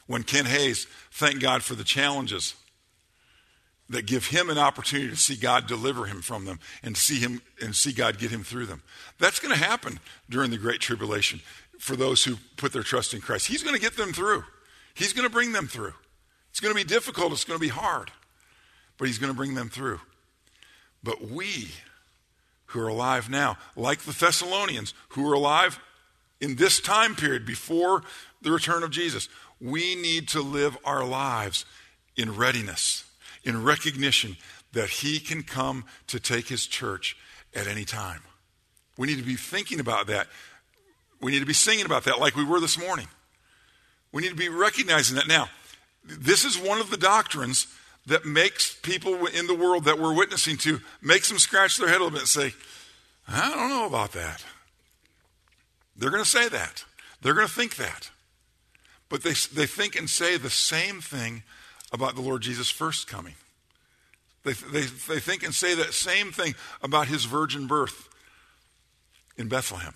when 0.06 0.22
Ken 0.22 0.46
Hayes 0.46 0.87
thanked 1.12 1.40
God 1.40 1.62
for 1.62 1.74
the 1.74 1.85
challenges 1.85 2.54
that 3.90 4.06
give 4.06 4.26
him 4.26 4.48
an 4.48 4.59
opportunity 4.59 5.11
to 5.11 5.16
see 5.16 5.37
God 5.37 5.66
deliver 5.66 6.06
him 6.06 6.22
from 6.22 6.44
them 6.44 6.61
and 6.83 6.96
see 6.96 7.18
him 7.18 7.42
and 7.61 7.74
see 7.74 7.92
God 7.92 8.18
get 8.18 8.30
him 8.30 8.42
through 8.42 8.66
them. 8.66 8.83
That's 9.18 9.40
going 9.40 9.54
to 9.54 9.62
happen 9.62 10.00
during 10.28 10.50
the 10.50 10.59
great 10.59 10.80
tribulation 10.80 11.40
for 11.78 11.96
those 11.96 12.24
who 12.24 12.37
put 12.56 12.72
their 12.72 12.83
trust 12.83 13.14
in 13.14 13.20
Christ. 13.20 13.48
He's 13.48 13.62
going 13.62 13.74
to 13.74 13.80
get 13.80 13.96
them 13.96 14.12
through. 14.12 14.44
He's 14.94 15.12
going 15.12 15.28
to 15.28 15.33
bring 15.33 15.52
them 15.52 15.66
through. 15.66 15.94
It's 16.61 16.66
going 16.66 16.77
to 16.77 16.87
be 16.87 16.94
difficult, 16.94 17.33
it's 17.33 17.44
going 17.44 17.59
to 17.59 17.66
be 17.66 17.68
hard, 17.68 18.11
but 18.99 19.07
he's 19.07 19.16
going 19.16 19.33
to 19.33 19.37
bring 19.37 19.55
them 19.55 19.70
through. 19.70 19.99
But 21.03 21.23
we 21.23 21.68
who 22.66 22.81
are 22.81 22.88
alive 22.88 23.31
now, 23.31 23.57
like 23.77 24.01
the 24.01 24.12
Thessalonians 24.12 24.92
who 25.09 25.27
are 25.31 25.33
alive 25.33 25.81
in 26.38 26.57
this 26.57 26.79
time 26.79 27.16
period 27.16 27.46
before 27.46 28.03
the 28.42 28.51
return 28.51 28.83
of 28.83 28.90
Jesus. 28.90 29.31
We 29.59 29.94
need 29.94 30.29
to 30.29 30.42
live 30.42 30.77
our 30.85 31.03
lives 31.03 31.64
in 32.14 32.37
readiness, 32.37 33.05
in 33.42 33.64
recognition 33.64 34.37
that 34.75 34.90
He 34.90 35.18
can 35.18 35.42
come 35.42 35.87
to 36.09 36.20
take 36.20 36.49
His 36.49 36.66
church 36.66 37.16
at 37.55 37.68
any 37.68 37.87
time. 37.87 38.20
We 38.99 39.07
need 39.07 39.16
to 39.16 39.25
be 39.25 39.37
thinking 39.37 39.81
about 39.81 40.09
that. 40.09 40.27
We 41.23 41.33
need 41.33 41.40
to 41.40 41.46
be 41.46 41.55
singing 41.55 41.87
about 41.87 42.05
that 42.05 42.20
like 42.20 42.37
we 42.37 42.44
were 42.44 42.61
this 42.61 42.79
morning. 42.79 43.09
We 44.12 44.20
need 44.20 44.29
to 44.29 44.35
be 44.35 44.51
recognizing 44.51 45.16
that. 45.16 45.27
Now, 45.27 45.49
this 46.04 46.44
is 46.44 46.58
one 46.58 46.80
of 46.80 46.90
the 46.90 46.96
doctrines 46.96 47.66
that 48.06 48.24
makes 48.24 48.74
people 48.74 49.26
in 49.26 49.46
the 49.46 49.54
world 49.54 49.84
that 49.84 49.98
we're 49.98 50.14
witnessing 50.14 50.56
to, 50.58 50.80
makes 51.02 51.28
them 51.28 51.38
scratch 51.38 51.76
their 51.76 51.88
head 51.88 52.00
a 52.00 52.04
little 52.04 52.10
bit 52.10 52.20
and 52.20 52.28
say, 52.28 52.54
I 53.28 53.50
don't 53.50 53.68
know 53.68 53.86
about 53.86 54.12
that. 54.12 54.44
They're 55.96 56.10
going 56.10 56.24
to 56.24 56.28
say 56.28 56.48
that. 56.48 56.84
They're 57.20 57.34
going 57.34 57.46
to 57.46 57.52
think 57.52 57.76
that. 57.76 58.10
But 59.08 59.22
they, 59.22 59.32
they 59.54 59.66
think 59.66 59.96
and 59.96 60.08
say 60.08 60.36
the 60.36 60.50
same 60.50 61.00
thing 61.00 61.42
about 61.92 62.14
the 62.14 62.22
Lord 62.22 62.42
Jesus' 62.42 62.70
first 62.70 63.06
coming. 63.06 63.34
They, 64.44 64.52
they, 64.52 64.82
they 64.82 65.20
think 65.20 65.42
and 65.42 65.54
say 65.54 65.74
that 65.74 65.92
same 65.92 66.32
thing 66.32 66.54
about 66.82 67.08
his 67.08 67.26
virgin 67.26 67.66
birth 67.66 68.08
in 69.36 69.48
Bethlehem. 69.48 69.94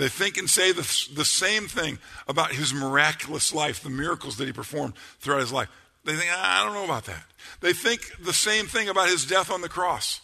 They 0.00 0.08
think 0.08 0.38
and 0.38 0.48
say 0.48 0.72
the, 0.72 1.08
the 1.14 1.26
same 1.26 1.68
thing 1.68 1.98
about 2.26 2.52
his 2.52 2.72
miraculous 2.72 3.52
life, 3.52 3.82
the 3.82 3.90
miracles 3.90 4.38
that 4.38 4.46
he 4.46 4.52
performed 4.52 4.94
throughout 5.18 5.40
his 5.40 5.52
life. 5.52 5.68
They 6.06 6.14
think, 6.14 6.30
ah, 6.32 6.62
I 6.62 6.64
don't 6.64 6.72
know 6.72 6.86
about 6.86 7.04
that. 7.04 7.22
They 7.60 7.74
think 7.74 8.10
the 8.18 8.32
same 8.32 8.64
thing 8.64 8.88
about 8.88 9.10
his 9.10 9.26
death 9.26 9.50
on 9.50 9.60
the 9.60 9.68
cross 9.68 10.22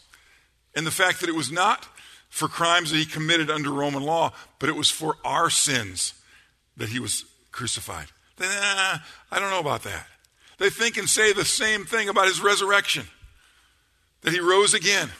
and 0.74 0.86
the 0.86 0.90
fact 0.90 1.20
that 1.20 1.28
it 1.28 1.34
was 1.34 1.52
not 1.52 1.86
for 2.30 2.48
crimes 2.48 2.90
that 2.90 2.96
he 2.96 3.04
committed 3.04 3.50
under 3.50 3.70
Roman 3.70 4.02
law, 4.02 4.32
but 4.58 4.70
it 4.70 4.76
was 4.76 4.90
for 4.90 5.18
our 5.26 5.50
sins 5.50 6.14
that 6.78 6.88
he 6.88 6.98
was 6.98 7.26
crucified. 7.52 8.06
They, 8.38 8.46
ah, 8.48 9.06
I 9.30 9.38
don't 9.38 9.50
know 9.50 9.60
about 9.60 9.82
that. 9.82 10.06
They 10.56 10.70
think 10.70 10.96
and 10.96 11.06
say 11.06 11.34
the 11.34 11.44
same 11.44 11.84
thing 11.84 12.08
about 12.08 12.28
his 12.28 12.40
resurrection 12.40 13.08
that 14.22 14.32
he 14.32 14.40
rose 14.40 14.72
again 14.72 15.10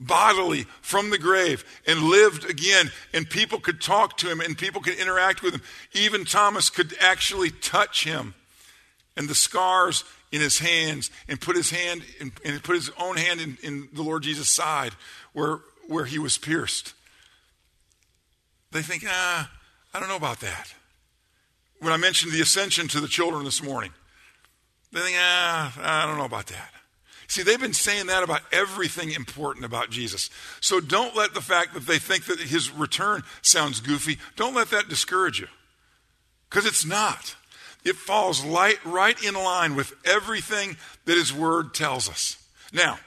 bodily 0.00 0.64
from 0.80 1.10
the 1.10 1.18
grave 1.18 1.64
and 1.86 2.04
lived 2.04 2.48
again, 2.48 2.90
and 3.12 3.28
people 3.28 3.58
could 3.58 3.80
talk 3.80 4.16
to 4.18 4.30
him 4.30 4.40
and 4.40 4.56
people 4.56 4.80
could 4.80 4.98
interact 4.98 5.42
with 5.42 5.54
him. 5.54 5.62
Even 5.92 6.24
Thomas 6.24 6.70
could 6.70 6.94
actually 7.00 7.50
touch 7.50 8.04
him 8.04 8.34
and 9.16 9.28
the 9.28 9.34
scars 9.34 10.04
in 10.30 10.40
his 10.40 10.58
hands 10.58 11.10
and 11.26 11.40
put 11.40 11.56
his 11.56 11.70
hand 11.70 12.02
in, 12.20 12.32
and 12.44 12.62
put 12.62 12.76
his 12.76 12.90
own 12.98 13.16
hand 13.16 13.40
in, 13.40 13.58
in 13.62 13.88
the 13.92 14.02
Lord 14.02 14.22
Jesus' 14.22 14.50
side 14.50 14.92
where, 15.32 15.60
where 15.88 16.04
he 16.04 16.18
was 16.18 16.38
pierced. 16.38 16.94
They 18.70 18.82
think, 18.82 19.04
ah, 19.06 19.50
I 19.92 20.00
don't 20.00 20.08
know 20.08 20.16
about 20.16 20.40
that. 20.40 20.74
When 21.80 21.92
I 21.92 21.96
mentioned 21.96 22.32
the 22.32 22.40
ascension 22.40 22.88
to 22.88 23.00
the 23.00 23.08
children 23.08 23.44
this 23.44 23.62
morning, 23.62 23.92
they 24.92 25.00
think, 25.00 25.16
ah, 25.18 25.74
I 25.80 26.06
don't 26.06 26.18
know 26.18 26.24
about 26.24 26.46
that. 26.48 26.72
See, 27.28 27.42
they've 27.42 27.60
been 27.60 27.74
saying 27.74 28.06
that 28.06 28.22
about 28.22 28.40
everything 28.52 29.12
important 29.12 29.66
about 29.66 29.90
Jesus. 29.90 30.30
So 30.60 30.80
don't 30.80 31.14
let 31.14 31.34
the 31.34 31.42
fact 31.42 31.74
that 31.74 31.86
they 31.86 31.98
think 31.98 32.24
that 32.24 32.40
his 32.40 32.72
return 32.72 33.22
sounds 33.42 33.80
goofy, 33.80 34.18
don't 34.36 34.54
let 34.54 34.70
that 34.70 34.88
discourage 34.88 35.38
you. 35.38 35.46
Because 36.48 36.64
it's 36.64 36.86
not. 36.86 37.36
It 37.84 37.96
falls 37.96 38.44
light, 38.44 38.82
right 38.84 39.22
in 39.22 39.34
line 39.34 39.76
with 39.76 39.92
everything 40.06 40.78
that 41.04 41.18
his 41.18 41.32
word 41.32 41.74
tells 41.74 42.08
us. 42.08 42.42
Now, 42.72 42.98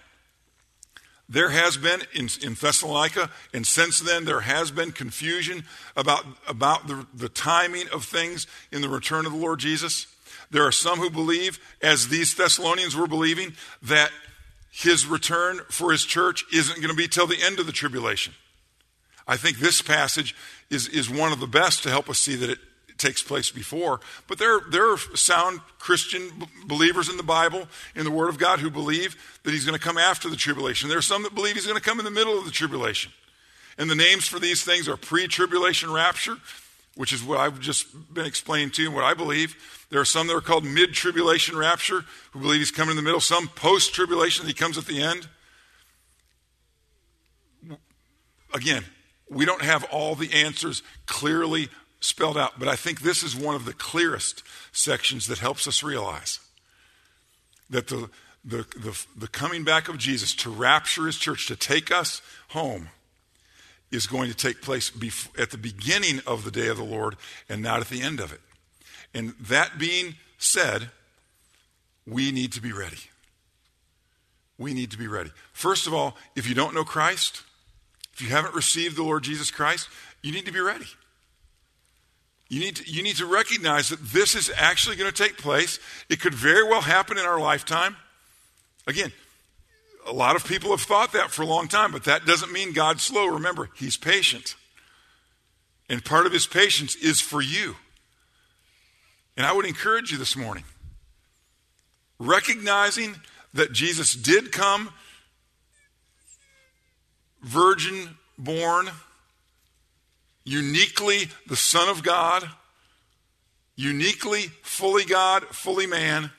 there 1.28 1.50
has 1.50 1.78
been 1.78 2.02
in, 2.14 2.30
in 2.44 2.54
Thessalonica, 2.54 3.32
and 3.54 3.66
since 3.66 4.00
then 4.00 4.26
there 4.26 4.42
has 4.42 4.70
been 4.70 4.92
confusion 4.92 5.64
about, 5.96 6.26
about 6.48 6.88
the, 6.88 7.08
the 7.14 7.30
timing 7.30 7.88
of 7.90 8.06
things 8.06 8.46
in 8.72 8.82
the 8.82 8.90
return 8.90 9.26
of 9.26 9.32
the 9.32 9.38
Lord 9.38 9.60
Jesus. 9.60 10.08
There 10.52 10.66
are 10.66 10.72
some 10.72 11.00
who 11.00 11.10
believe, 11.10 11.60
as 11.82 12.10
these 12.10 12.36
Thessalonians 12.36 12.96
were 12.96 13.08
believing, 13.08 13.54
that 13.84 14.12
his 14.72 15.06
return 15.06 15.62
for 15.70 15.92
his 15.92 16.06
church 16.06 16.46
isn't 16.54 16.78
going 16.78 16.90
to 16.90 16.96
be 16.96 17.08
till 17.08 17.28
the 17.28 17.42
end 17.42 17.60
of 17.60 17.66
the 17.66 17.72
tribulation. 17.72 18.34
I 19.28 19.38
think 19.38 19.58
this 19.58 19.82
passage 19.82 20.36
is, 20.70 20.88
is 20.88 21.10
one 21.10 21.32
of 21.32 21.40
the 21.40 21.48
best 21.48 21.84
to 21.84 21.90
help 21.90 22.10
us 22.10 22.20
see 22.20 22.36
that 22.36 22.50
it 22.50 22.60
takes 22.98 23.24
place 23.24 23.50
before. 23.50 24.00
But 24.28 24.38
there, 24.38 24.60
there 24.70 24.92
are 24.92 24.98
sound 25.16 25.60
Christian 25.80 26.32
believers 26.66 27.10
in 27.10 27.18
the 27.18 27.24
Bible, 27.24 27.68
in 27.96 28.06
the 28.06 28.12
Word 28.12 28.30
of 28.30 28.38
God, 28.38 28.60
who 28.60 28.70
believe 28.70 29.16
that 29.44 29.52
he's 29.52 29.66
going 29.66 29.78
to 29.78 29.84
come 29.84 29.98
after 29.98 30.30
the 30.30 30.36
tribulation. 30.36 30.88
There 30.88 30.98
are 30.98 31.04
some 31.04 31.24
that 31.24 31.36
believe 31.36 31.56
he's 31.56 31.66
going 31.66 31.80
to 31.80 31.84
come 31.84 32.00
in 32.00 32.06
the 32.06 32.12
middle 32.12 32.38
of 32.38 32.46
the 32.46 32.52
tribulation. 32.52 33.12
And 33.78 33.90
the 33.90 33.96
names 33.96 34.28
for 34.28 34.40
these 34.40 34.64
things 34.64 34.88
are 34.88 34.98
pre 34.98 35.28
tribulation 35.28 35.92
rapture, 35.92 36.38
which 36.96 37.14
is 37.14 37.24
what 37.24 37.40
I've 37.40 37.60
just 37.60 38.14
been 38.14 38.26
explaining 38.26 38.72
to 38.72 38.82
you 38.82 38.90
and 38.90 38.96
what 38.96 39.06
I 39.06 39.14
believe. 39.14 39.56
There 39.90 40.00
are 40.00 40.06
some 40.06 40.28
that 40.28 40.36
are 40.36 40.42
called 40.42 40.66
mid 40.66 40.94
tribulation 40.94 41.58
rapture, 41.58 42.06
who 42.32 42.40
believe 42.40 42.60
he's 42.60 42.72
coming 42.72 42.92
in 42.92 42.96
the 42.98 43.02
middle, 43.02 43.22
some 43.22 43.48
post 43.48 43.94
tribulation, 43.94 44.46
he 44.46 44.54
comes 44.54 44.78
at 44.78 44.86
the 44.86 45.02
end. 45.02 45.28
Again, 48.54 48.84
we 49.30 49.46
don't 49.46 49.62
have 49.62 49.86
all 49.86 50.16
the 50.16 50.34
answers 50.34 50.84
clearly 51.06 51.70
spelled 52.02 52.38
out, 52.38 52.60
but 52.60 52.68
I 52.68 52.76
think 52.76 53.02
this 53.02 53.24
is 53.24 53.36
one 53.36 53.56
of 53.56 53.64
the 53.64 53.74
clearest 53.74 54.44
sections 54.72 55.28
that 55.28 55.40
helps 55.40 55.68
us 55.68 55.84
realize 55.84 56.40
that 57.70 57.88
the, 57.88 58.10
the, 58.44 58.66
the, 58.76 59.06
the 59.16 59.28
coming 59.28 59.64
back 59.64 59.88
of 59.88 59.98
Jesus 59.98 60.36
to 60.36 60.50
rapture 60.50 61.06
his 61.06 61.18
church, 61.18 61.48
to 61.48 61.56
take 61.56 61.92
us 61.92 62.22
home, 62.50 62.90
is 63.92 64.08
going 64.08 64.30
to 64.30 64.36
take 64.36 64.62
place 64.62 64.90
bef- 64.90 65.28
at 65.40 65.52
the 65.52 65.58
beginning 65.58 66.22
of 66.26 66.44
the 66.44 66.52
day 66.52 66.68
of 66.68 66.78
the 66.78 66.84
Lord 66.84 67.16
and 67.50 67.62
not 67.62 67.82
at 67.82 67.90
the 67.90 68.02
end 68.02 68.20
of 68.20 68.32
it. 68.32 68.40
And 69.14 69.34
that 69.40 69.78
being 69.78 70.16
said, 70.38 70.90
we 72.08 72.32
need 72.32 72.54
to 72.54 72.62
be 72.62 72.72
ready. 72.72 72.98
We 74.58 74.74
need 74.74 74.92
to 74.92 74.98
be 74.98 75.08
ready. 75.08 75.32
First 75.54 75.88
of 75.88 75.94
all, 75.94 76.16
if 76.36 76.48
you 76.48 76.56
don't 76.56 76.74
know 76.74 76.84
Christ, 76.84 77.44
if 78.14 78.22
you 78.22 78.30
haven't 78.30 78.56
received 78.56 78.96
the 78.96 79.04
Lord 79.04 79.24
Jesus 79.24 79.52
Christ, 79.52 79.90
you 80.22 80.32
need 80.32 80.46
to 80.46 80.52
be 80.52 80.60
ready. 80.60 80.86
You 82.50 82.60
need, 82.60 82.76
to, 82.78 82.92
you 82.92 83.02
need 83.02 83.16
to 83.16 83.26
recognize 83.26 83.90
that 83.90 84.02
this 84.02 84.36
is 84.36 84.52
actually 84.58 84.98
going 84.98 85.10
to 85.10 85.24
take 85.24 85.38
place. 85.38 85.80
It 86.10 86.20
could 86.20 86.34
very 86.34 86.64
well 86.64 86.82
happen 86.82 87.18
in 87.18 87.24
our 87.24 87.40
lifetime. 87.40 87.96
Again, 88.86 89.14
a 90.12 90.14
lot 90.14 90.36
of 90.36 90.46
people 90.46 90.72
have 90.72 90.82
thought 90.82 91.14
that 91.14 91.32
for 91.32 91.42
a 91.42 91.46
long 91.46 91.70
time, 91.70 91.94
but 91.94 92.04
that 92.04 92.26
doesn't 92.26 92.52
mean 92.52 92.74
God's 92.74 93.02
slow. 93.02 93.28
Remember, 93.28 93.70
He's 93.76 93.96
patient. 93.96 94.56
And 95.90 96.04
part 96.04 96.26
of 96.26 96.34
His 96.34 96.46
patience 96.46 96.96
is 96.96 97.22
for 97.22 97.42
you. 97.42 97.78
And 99.38 99.46
I 99.46 99.54
would 99.54 99.66
encourage 99.66 100.12
you 100.12 100.18
this 100.18 100.36
morning, 100.36 100.66
recognizing 102.20 103.16
that 103.54 103.72
Jesus 103.72 104.14
did 104.14 104.52
come 104.52 104.90
virgin 107.42 108.18
born, 108.38 108.90
uniquely 110.44 111.30
the 111.48 111.56
Son 111.56 111.88
of 111.88 112.04
God, 112.04 112.50
uniquely 113.78 114.52
fully 114.62 115.06
God, 115.06 115.46
fully 115.46 115.88
man, 115.88 116.32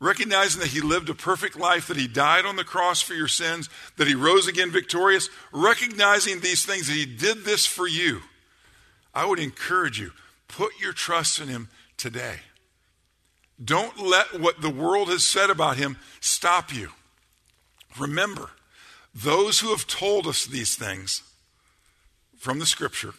recognizing 0.00 0.60
that 0.60 0.70
he 0.70 0.80
lived 0.80 1.10
a 1.10 1.14
perfect 1.14 1.56
life, 1.58 1.86
that 1.86 1.96
he 1.96 2.08
died 2.08 2.46
on 2.46 2.56
the 2.56 2.64
cross 2.64 3.02
for 3.02 3.14
your 3.14 3.28
sins, 3.28 3.68
that 3.98 4.08
he 4.08 4.14
rose 4.14 4.48
again 4.48 4.70
victorious, 4.70 5.28
recognizing 5.52 6.40
these 6.40 6.64
things, 6.64 6.86
that 6.86 6.94
he 6.94 7.06
did 7.06 7.44
this 7.44 7.66
for 7.66 7.86
you. 7.86 8.20
I 9.14 9.26
would 9.26 9.38
encourage 9.38 10.00
you, 10.00 10.12
put 10.48 10.72
your 10.80 10.94
trust 10.94 11.38
in 11.38 11.48
him 11.48 11.68
today. 11.96 12.36
Don't 13.62 13.98
let 13.98 14.40
what 14.40 14.62
the 14.62 14.70
world 14.70 15.08
has 15.08 15.24
said 15.24 15.50
about 15.50 15.76
him 15.76 15.98
stop 16.20 16.74
you. 16.74 16.88
Remember, 17.98 18.50
those 19.14 19.60
who 19.60 19.70
have 19.70 19.86
told 19.86 20.26
us 20.26 20.46
these 20.46 20.76
things 20.76 21.22
from 22.38 22.58
the 22.58 22.64
scripture, 22.66 23.12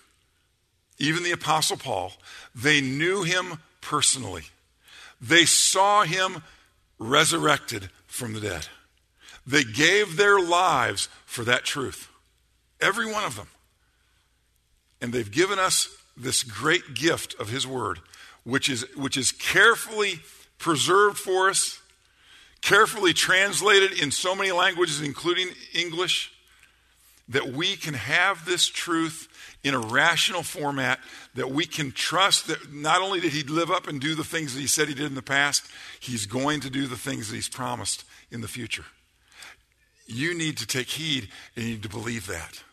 even 0.98 1.24
the 1.24 1.32
Apostle 1.32 1.78
Paul, 1.78 2.14
they 2.56 2.82
knew 2.82 3.22
him 3.22 3.60
personally. 3.82 4.44
They 5.20 5.46
saw 5.46 6.04
him 6.04 6.42
resurrected 7.02 7.90
from 8.08 8.34
the 8.34 8.40
dead. 8.40 8.68
They 9.46 9.64
gave 9.64 10.16
their 10.16 10.40
lives 10.40 11.10
for 11.26 11.44
that 11.44 11.66
truth. 11.66 12.08
Every 12.80 13.12
one 13.12 13.24
of 13.24 13.36
them. 13.36 13.48
And 15.02 15.12
they've 15.12 15.32
given 15.32 15.60
us 15.60 15.90
this 16.16 16.44
great 16.44 16.94
gift 16.94 17.36
of 17.40 17.50
his 17.50 17.66
word 17.66 18.00
which 18.44 18.70
is, 18.70 18.86
which 18.96 19.18
is 19.18 19.32
carefully 19.32 20.20
preserved 20.58 21.18
for 21.18 21.50
us, 21.50 21.80
carefully 22.62 23.14
translated 23.14 24.00
in 24.00 24.12
so 24.12 24.36
many 24.36 24.52
languages, 24.52 25.02
including 25.02 25.48
English, 25.74 26.32
that 27.30 27.48
we 27.48 27.76
can 27.76 27.94
have 27.94 28.46
this 28.46 28.68
truth 28.68 29.28
in 29.64 29.74
a 29.74 29.80
rational 29.80 30.44
format, 30.44 31.00
that 31.36 31.52
we 31.52 31.66
can 31.66 31.92
trust 31.92 32.48
that 32.48 32.74
not 32.74 33.02
only 33.02 33.20
did 33.20 33.32
he 33.32 33.44
live 33.44 33.70
up 33.70 33.88
and 33.88 34.02
do 34.02 34.16
the 34.16 34.24
things 34.24 34.54
that 34.54 34.60
he 34.60 34.68
said 34.68 34.88
he 34.88 34.94
did 34.94 35.06
in 35.06 35.16
the 35.16 35.22
past, 35.22 35.66
he's 36.00 36.26
going 36.26 36.62
to 36.62 36.70
do 36.70 36.88
the 36.88 36.98
things 36.98 37.30
that 37.30 37.36
he's 37.36 37.50
promised 37.50 38.04
in 38.32 38.42
the 38.42 38.48
future. 38.48 38.86
you 40.08 40.34
need 40.34 40.58
to 40.58 40.68
take 40.68 40.88
heed 40.88 41.30
and 41.56 41.66
you 41.66 41.72
need 41.72 41.84
to 41.84 41.90
believe 41.90 42.28
that. 42.28 42.64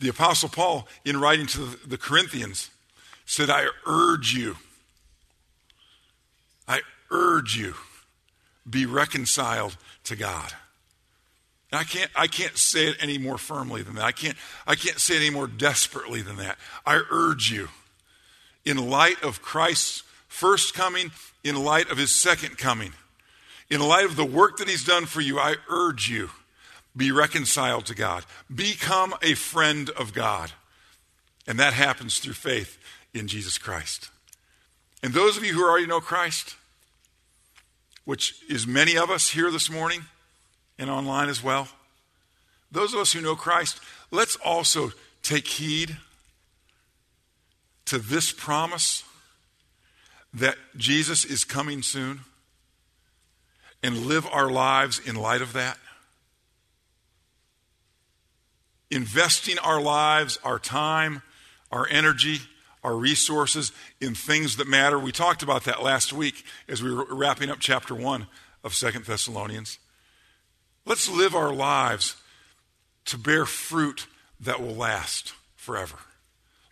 The 0.00 0.08
Apostle 0.08 0.48
Paul, 0.48 0.86
in 1.04 1.20
writing 1.20 1.46
to 1.48 1.76
the, 1.84 1.98
Corinthians, 1.98 2.70
said, 3.26 3.50
I 3.50 3.66
urge 3.84 4.32
you, 4.32 4.56
I 6.68 6.82
urge 7.10 7.56
you, 7.56 7.74
be 8.68 8.86
reconciled 8.86 9.76
to 10.04 10.14
God. 10.14 10.52
And 11.70 11.78
I 11.78 11.84
can't, 11.84 12.10
I 12.16 12.26
can't 12.26 12.56
say 12.56 12.88
it 12.88 12.96
any 13.00 13.18
more 13.18 13.38
firmly 13.38 13.82
than 13.82 13.96
that. 13.96 14.04
I 14.04 14.12
can't, 14.12 14.36
I 14.66 14.74
can't 14.74 14.98
say 14.98 15.16
it 15.16 15.20
any 15.20 15.30
more 15.30 15.46
desperately 15.46 16.22
than 16.22 16.36
that. 16.36 16.58
I 16.86 17.02
urge 17.10 17.50
you, 17.50 17.68
in 18.64 18.88
light 18.88 19.22
of 19.22 19.42
Christ's 19.42 20.02
first 20.28 20.74
coming, 20.74 21.10
in 21.44 21.62
light 21.62 21.90
of 21.90 21.98
his 21.98 22.14
second 22.14 22.58
coming, 22.58 22.92
in 23.70 23.80
light 23.80 24.06
of 24.06 24.16
the 24.16 24.24
work 24.24 24.56
that 24.58 24.68
he's 24.68 24.84
done 24.84 25.04
for 25.04 25.20
you, 25.20 25.38
I 25.38 25.56
urge 25.68 26.08
you, 26.08 26.30
be 26.96 27.12
reconciled 27.12 27.86
to 27.86 27.94
God. 27.94 28.24
Become 28.52 29.14
a 29.22 29.34
friend 29.34 29.90
of 29.90 30.14
God. 30.14 30.52
And 31.46 31.58
that 31.58 31.74
happens 31.74 32.18
through 32.18 32.34
faith 32.34 32.78
in 33.14 33.28
Jesus 33.28 33.58
Christ. 33.58 34.10
And 35.02 35.12
those 35.12 35.36
of 35.36 35.44
you 35.44 35.52
who 35.52 35.64
already 35.64 35.86
know 35.86 36.00
Christ, 36.00 36.56
which 38.04 38.42
is 38.48 38.66
many 38.66 38.96
of 38.96 39.10
us 39.10 39.30
here 39.30 39.50
this 39.50 39.70
morning 39.70 40.02
and 40.78 40.90
online 40.90 41.28
as 41.28 41.42
well, 41.42 41.68
those 42.70 42.94
of 42.94 43.00
us 43.00 43.12
who 43.12 43.20
know 43.20 43.34
Christ, 43.34 43.80
let's 44.10 44.36
also 44.36 44.92
take 45.22 45.46
heed 45.46 45.96
to 47.86 47.98
this 47.98 48.32
promise 48.32 49.02
that 50.34 50.56
Jesus 50.76 51.24
is 51.24 51.44
coming 51.44 51.82
soon 51.82 52.20
and 53.82 54.06
live 54.06 54.26
our 54.30 54.50
lives 54.50 55.00
in 55.06 55.16
light 55.16 55.40
of 55.40 55.54
that. 55.54 55.78
Investing 58.90 59.58
our 59.58 59.80
lives, 59.80 60.38
our 60.44 60.58
time, 60.58 61.22
our 61.70 61.86
energy, 61.90 62.40
our 62.82 62.94
resources 62.94 63.72
in 64.00 64.14
things 64.14 64.56
that 64.56 64.66
matter. 64.66 64.98
We 64.98 65.12
talked 65.12 65.42
about 65.42 65.64
that 65.64 65.82
last 65.82 66.12
week 66.12 66.44
as 66.68 66.82
we 66.82 66.94
were 66.94 67.06
wrapping 67.10 67.50
up 67.50 67.58
chapter 67.60 67.94
1 67.94 68.26
of 68.64 68.74
Second 68.74 69.04
Thessalonians. 69.04 69.78
Let's 70.88 71.10
live 71.10 71.34
our 71.34 71.52
lives 71.52 72.16
to 73.04 73.18
bear 73.18 73.44
fruit 73.44 74.06
that 74.40 74.62
will 74.62 74.74
last 74.74 75.34
forever. 75.54 75.98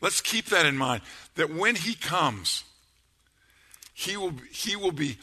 Let's 0.01 0.23
keep 0.23 0.47
that 0.47 0.65
in 0.65 0.75
mind 0.75 1.03
that 1.35 1.55
when 1.55 1.75
He 1.75 1.95
comes, 1.95 2.65
He 3.93 4.17
will, 4.17 4.33
he 4.51 4.75
will 4.75 4.93
be 4.93 5.19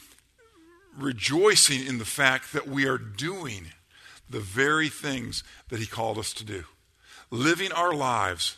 rejoicing 0.95 1.83
in 1.87 1.97
the 1.97 2.05
fact 2.05 2.53
that 2.53 2.67
we 2.67 2.85
are 2.85 2.99
doing 2.99 3.71
the 4.29 4.39
very 4.39 4.89
things 4.89 5.43
that 5.69 5.79
He 5.79 5.87
called 5.87 6.19
us 6.19 6.31
to 6.33 6.45
do, 6.45 6.65
living 7.31 7.71
our 7.71 7.95
lives 7.95 8.57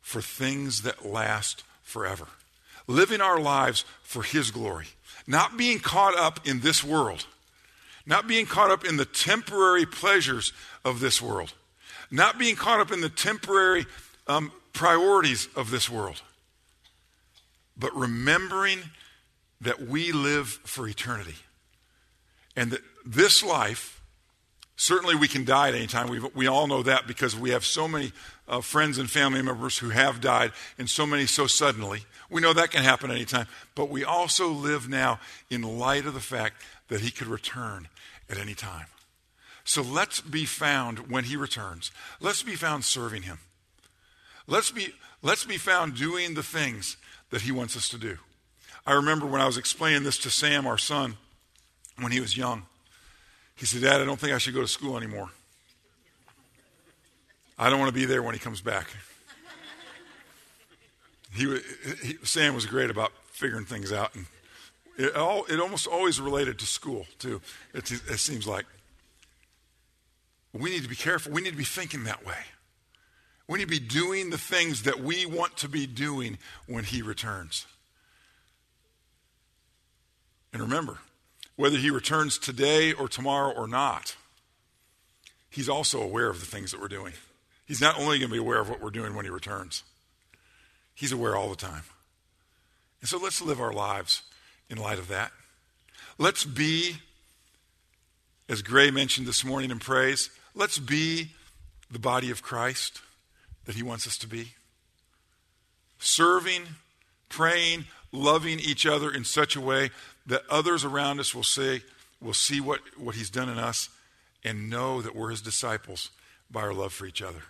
for 0.00 0.22
things 0.22 0.80
that 0.82 1.04
last 1.04 1.62
forever, 1.82 2.28
living 2.86 3.20
our 3.20 3.38
lives 3.38 3.84
for 4.02 4.22
His 4.22 4.50
glory, 4.50 4.86
not 5.26 5.58
being 5.58 5.78
caught 5.78 6.16
up 6.16 6.40
in 6.46 6.60
this 6.60 6.82
world, 6.82 7.26
not 8.06 8.26
being 8.26 8.46
caught 8.46 8.70
up 8.70 8.84
in 8.84 8.96
the 8.96 9.04
temporary 9.04 9.86
pleasures 9.86 10.52
of 10.84 11.00
this 11.00 11.20
world, 11.22 11.54
not 12.10 12.38
being 12.38 12.56
caught 12.56 12.80
up 12.80 12.92
in 12.92 13.00
the 13.00 13.08
temporary 13.08 13.86
um, 14.26 14.52
priorities 14.72 15.48
of 15.56 15.70
this 15.70 15.88
world, 15.88 16.22
but 17.76 17.94
remembering 17.96 18.80
that 19.60 19.80
we 19.80 20.12
live 20.12 20.48
for 20.64 20.86
eternity 20.86 21.36
and 22.56 22.70
that 22.70 22.80
this 23.04 23.42
life, 23.42 24.02
certainly 24.76 25.14
we 25.14 25.28
can 25.28 25.44
die 25.44 25.68
at 25.68 25.74
any 25.74 25.86
time. 25.86 26.08
we 26.08 26.20
we 26.34 26.46
all 26.46 26.66
know 26.66 26.82
that 26.82 27.06
because 27.06 27.36
we 27.36 27.50
have 27.50 27.64
so 27.64 27.88
many 27.88 28.12
uh, 28.46 28.60
friends 28.60 28.98
and 28.98 29.10
family 29.10 29.42
members 29.42 29.78
who 29.78 29.90
have 29.90 30.20
died, 30.20 30.52
and 30.78 30.88
so 30.88 31.06
many 31.06 31.26
so 31.26 31.46
suddenly. 31.46 32.04
We 32.30 32.40
know 32.40 32.52
that 32.52 32.70
can 32.70 32.82
happen 32.82 33.10
anytime. 33.10 33.46
But 33.74 33.88
we 33.88 34.04
also 34.04 34.48
live 34.48 34.88
now 34.88 35.20
in 35.50 35.62
light 35.62 36.06
of 36.06 36.14
the 36.14 36.20
fact 36.20 36.62
that 36.88 37.00
He 37.00 37.10
could 37.10 37.26
return 37.26 37.88
at 38.28 38.38
any 38.38 38.54
time. 38.54 38.86
So 39.64 39.82
let's 39.82 40.20
be 40.20 40.44
found 40.44 41.10
when 41.10 41.24
He 41.24 41.36
returns. 41.36 41.90
Let's 42.20 42.42
be 42.42 42.54
found 42.54 42.84
serving 42.84 43.22
Him. 43.22 43.38
Let's 44.46 44.70
be, 44.70 44.94
let's 45.22 45.44
be 45.44 45.56
found 45.56 45.96
doing 45.96 46.34
the 46.34 46.42
things 46.42 46.96
that 47.30 47.42
He 47.42 47.52
wants 47.52 47.76
us 47.76 47.88
to 47.90 47.98
do. 47.98 48.18
I 48.86 48.92
remember 48.92 49.26
when 49.26 49.40
I 49.40 49.46
was 49.46 49.56
explaining 49.56 50.02
this 50.02 50.18
to 50.18 50.30
Sam, 50.30 50.66
our 50.66 50.76
son, 50.76 51.16
when 51.98 52.12
he 52.12 52.20
was 52.20 52.36
young. 52.36 52.66
He 53.56 53.66
said, 53.66 53.82
Dad, 53.82 54.00
I 54.00 54.04
don't 54.04 54.18
think 54.18 54.34
I 54.34 54.38
should 54.38 54.54
go 54.54 54.60
to 54.60 54.68
school 54.68 54.96
anymore. 54.96 55.30
I 57.58 57.70
don't 57.70 57.78
want 57.78 57.88
to 57.88 57.98
be 57.98 58.04
there 58.04 58.22
when 58.22 58.34
he 58.34 58.40
comes 58.40 58.60
back. 58.60 58.88
He, 61.36 61.52
he, 62.04 62.16
Sam 62.22 62.54
was 62.54 62.64
great 62.64 62.90
about 62.90 63.10
figuring 63.32 63.64
things 63.64 63.90
out, 63.90 64.14
and 64.14 64.26
it, 64.96 65.16
all, 65.16 65.44
it 65.48 65.60
almost 65.60 65.86
always 65.86 66.20
related 66.20 66.58
to 66.60 66.66
school, 66.66 67.06
too, 67.18 67.40
it, 67.72 67.90
it 67.90 68.18
seems 68.18 68.46
like. 68.46 68.66
We 70.52 70.70
need 70.70 70.82
to 70.82 70.88
be 70.88 70.96
careful. 70.96 71.32
We 71.32 71.42
need 71.42 71.50
to 71.50 71.56
be 71.56 71.64
thinking 71.64 72.04
that 72.04 72.24
way. 72.24 72.38
We 73.48 73.58
need 73.58 73.64
to 73.64 73.70
be 73.70 73.80
doing 73.80 74.30
the 74.30 74.38
things 74.38 74.84
that 74.84 75.00
we 75.00 75.26
want 75.26 75.56
to 75.58 75.68
be 75.68 75.86
doing 75.86 76.38
when 76.66 76.84
he 76.84 77.02
returns. 77.02 77.66
And 80.52 80.62
remember, 80.62 80.98
whether 81.56 81.76
he 81.76 81.90
returns 81.90 82.38
today 82.38 82.92
or 82.92 83.08
tomorrow 83.08 83.52
or 83.52 83.66
not, 83.66 84.16
he's 85.50 85.68
also 85.68 86.00
aware 86.00 86.30
of 86.30 86.40
the 86.40 86.46
things 86.46 86.70
that 86.70 86.80
we're 86.80 86.88
doing. 86.88 87.12
He's 87.66 87.80
not 87.80 87.98
only 87.98 88.18
going 88.18 88.30
to 88.30 88.34
be 88.34 88.38
aware 88.38 88.60
of 88.60 88.68
what 88.68 88.80
we're 88.80 88.90
doing 88.90 89.14
when 89.14 89.24
he 89.24 89.30
returns, 89.30 89.82
he's 90.94 91.12
aware 91.12 91.36
all 91.36 91.50
the 91.50 91.56
time. 91.56 91.82
And 93.00 93.08
so 93.08 93.18
let's 93.18 93.42
live 93.42 93.60
our 93.60 93.72
lives 93.72 94.22
in 94.70 94.78
light 94.78 94.98
of 94.98 95.08
that. 95.08 95.32
Let's 96.18 96.44
be, 96.44 96.96
as 98.48 98.62
Gray 98.62 98.90
mentioned 98.90 99.26
this 99.26 99.44
morning 99.44 99.70
in 99.70 99.78
praise, 99.78 100.30
let's 100.54 100.78
be 100.78 101.30
the 101.90 101.98
body 101.98 102.30
of 102.30 102.42
Christ 102.42 103.00
that 103.64 103.74
he 103.74 103.82
wants 103.82 104.06
us 104.06 104.16
to 104.18 104.26
be. 104.26 104.52
Serving, 105.98 106.62
praying, 107.28 107.84
loving 108.12 108.60
each 108.60 108.86
other 108.86 109.10
in 109.10 109.24
such 109.24 109.56
a 109.56 109.60
way 109.60 109.90
that 110.26 110.42
others 110.48 110.84
around 110.84 111.20
us 111.20 111.34
will 111.34 111.42
say, 111.42 111.82
will 112.20 112.34
see 112.34 112.60
what, 112.60 112.80
what 112.96 113.14
he's 113.14 113.30
done 113.30 113.48
in 113.48 113.58
us 113.58 113.88
and 114.44 114.70
know 114.70 115.02
that 115.02 115.16
we're 115.16 115.30
his 115.30 115.40
disciples 115.40 116.10
by 116.50 116.60
our 116.60 116.74
love 116.74 116.92
for 116.92 117.06
each 117.06 117.22
other. 117.22 117.42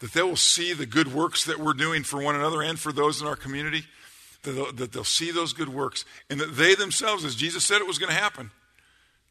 That 0.00 0.12
they 0.12 0.22
will 0.22 0.36
see 0.36 0.72
the 0.72 0.86
good 0.86 1.12
works 1.12 1.44
that 1.44 1.58
we're 1.58 1.72
doing 1.72 2.04
for 2.04 2.22
one 2.22 2.36
another 2.36 2.62
and 2.62 2.78
for 2.78 2.92
those 2.92 3.20
in 3.20 3.26
our 3.26 3.36
community, 3.36 3.84
that 4.42 4.90
they'll 4.92 5.04
see 5.04 5.30
those 5.30 5.52
good 5.52 5.68
works, 5.68 6.04
and 6.30 6.40
that 6.40 6.56
they 6.56 6.74
themselves, 6.74 7.24
as 7.24 7.34
Jesus 7.34 7.64
said 7.64 7.80
it 7.80 7.86
was 7.86 7.98
going 7.98 8.12
to 8.12 8.20
happen, 8.20 8.50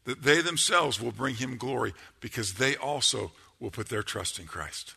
that 0.04 0.22
they 0.22 0.40
themselves 0.40 1.00
will 1.00 1.12
bring 1.12 1.34
him 1.34 1.56
glory 1.56 1.94
because 2.20 2.54
they 2.54 2.76
also 2.76 3.32
will 3.60 3.70
put 3.70 3.88
their 3.88 4.02
trust 4.02 4.38
in 4.38 4.46
Christ. 4.46 4.94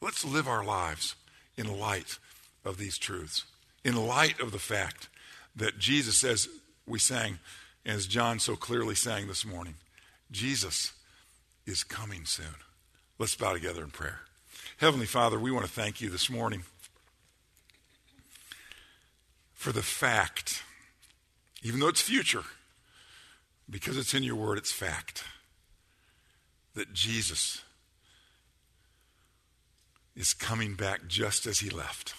Let's 0.00 0.24
live 0.24 0.48
our 0.48 0.64
lives 0.64 1.14
in 1.56 1.78
light 1.78 2.18
of 2.64 2.78
these 2.78 2.98
truths, 2.98 3.44
in 3.84 3.94
light 3.94 4.40
of 4.40 4.52
the 4.52 4.58
fact 4.58 5.08
that 5.54 5.78
Jesus, 5.78 6.24
as 6.24 6.48
we 6.86 6.98
sang, 6.98 7.38
as 7.84 8.06
John 8.06 8.38
so 8.38 8.56
clearly 8.56 8.94
sang 8.94 9.28
this 9.28 9.44
morning, 9.44 9.74
Jesus 10.30 10.92
is 11.66 11.84
coming 11.84 12.24
soon. 12.24 12.54
Let's 13.18 13.34
bow 13.34 13.52
together 13.52 13.84
in 13.84 13.90
prayer. 13.90 14.20
Heavenly 14.78 15.06
Father, 15.06 15.38
we 15.38 15.52
want 15.52 15.66
to 15.66 15.70
thank 15.70 16.00
you 16.00 16.08
this 16.10 16.30
morning 16.30 16.64
for 19.62 19.70
the 19.70 19.80
fact, 19.80 20.64
even 21.62 21.78
though 21.78 21.86
it's 21.86 22.00
future, 22.00 22.42
because 23.70 23.96
it's 23.96 24.12
in 24.12 24.24
your 24.24 24.34
word, 24.34 24.58
it's 24.58 24.72
fact, 24.72 25.22
that 26.74 26.92
Jesus 26.92 27.62
is 30.16 30.34
coming 30.34 30.74
back 30.74 31.06
just 31.06 31.46
as 31.46 31.60
he 31.60 31.70
left 31.70 32.14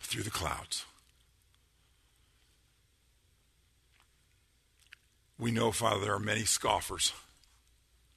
through 0.00 0.22
the 0.22 0.30
clouds. 0.30 0.84
We 5.38 5.50
know, 5.50 5.72
Father, 5.72 6.04
there 6.04 6.14
are 6.14 6.20
many 6.20 6.44
scoffers, 6.44 7.14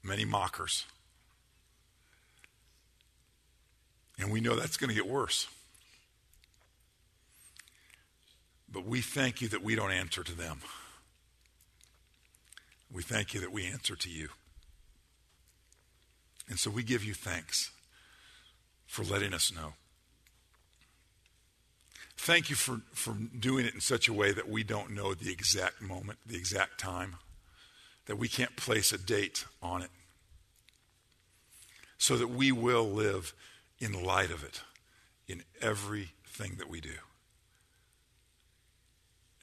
many 0.02 0.26
mockers. 0.26 0.84
And 4.18 4.30
we 4.30 4.42
know 4.42 4.54
that's 4.54 4.76
going 4.76 4.90
to 4.90 4.94
get 4.94 5.08
worse. 5.08 5.48
But 8.70 8.84
we 8.84 9.00
thank 9.00 9.40
you 9.40 9.48
that 9.48 9.62
we 9.62 9.74
don't 9.74 9.92
answer 9.92 10.22
to 10.22 10.34
them. 10.34 10.60
We 12.92 13.02
thank 13.02 13.34
you 13.34 13.40
that 13.40 13.52
we 13.52 13.66
answer 13.66 13.96
to 13.96 14.10
you. 14.10 14.28
And 16.48 16.58
so 16.58 16.70
we 16.70 16.82
give 16.82 17.04
you 17.04 17.14
thanks 17.14 17.70
for 18.86 19.02
letting 19.04 19.34
us 19.34 19.52
know. 19.54 19.74
Thank 22.16 22.50
you 22.50 22.56
for, 22.56 22.80
for 22.92 23.14
doing 23.38 23.66
it 23.66 23.74
in 23.74 23.80
such 23.80 24.08
a 24.08 24.12
way 24.12 24.32
that 24.32 24.48
we 24.48 24.64
don't 24.64 24.90
know 24.90 25.14
the 25.14 25.30
exact 25.30 25.80
moment, 25.80 26.18
the 26.26 26.36
exact 26.36 26.80
time, 26.80 27.16
that 28.06 28.16
we 28.16 28.28
can't 28.28 28.56
place 28.56 28.92
a 28.92 28.98
date 28.98 29.44
on 29.62 29.82
it. 29.82 29.90
so 31.98 32.16
that 32.16 32.28
we 32.28 32.52
will 32.52 32.88
live 32.88 33.34
in 33.80 34.04
light 34.04 34.30
of 34.30 34.44
it 34.44 34.62
in 35.26 35.42
everything 35.60 36.54
that 36.58 36.70
we 36.70 36.80
do. 36.80 36.94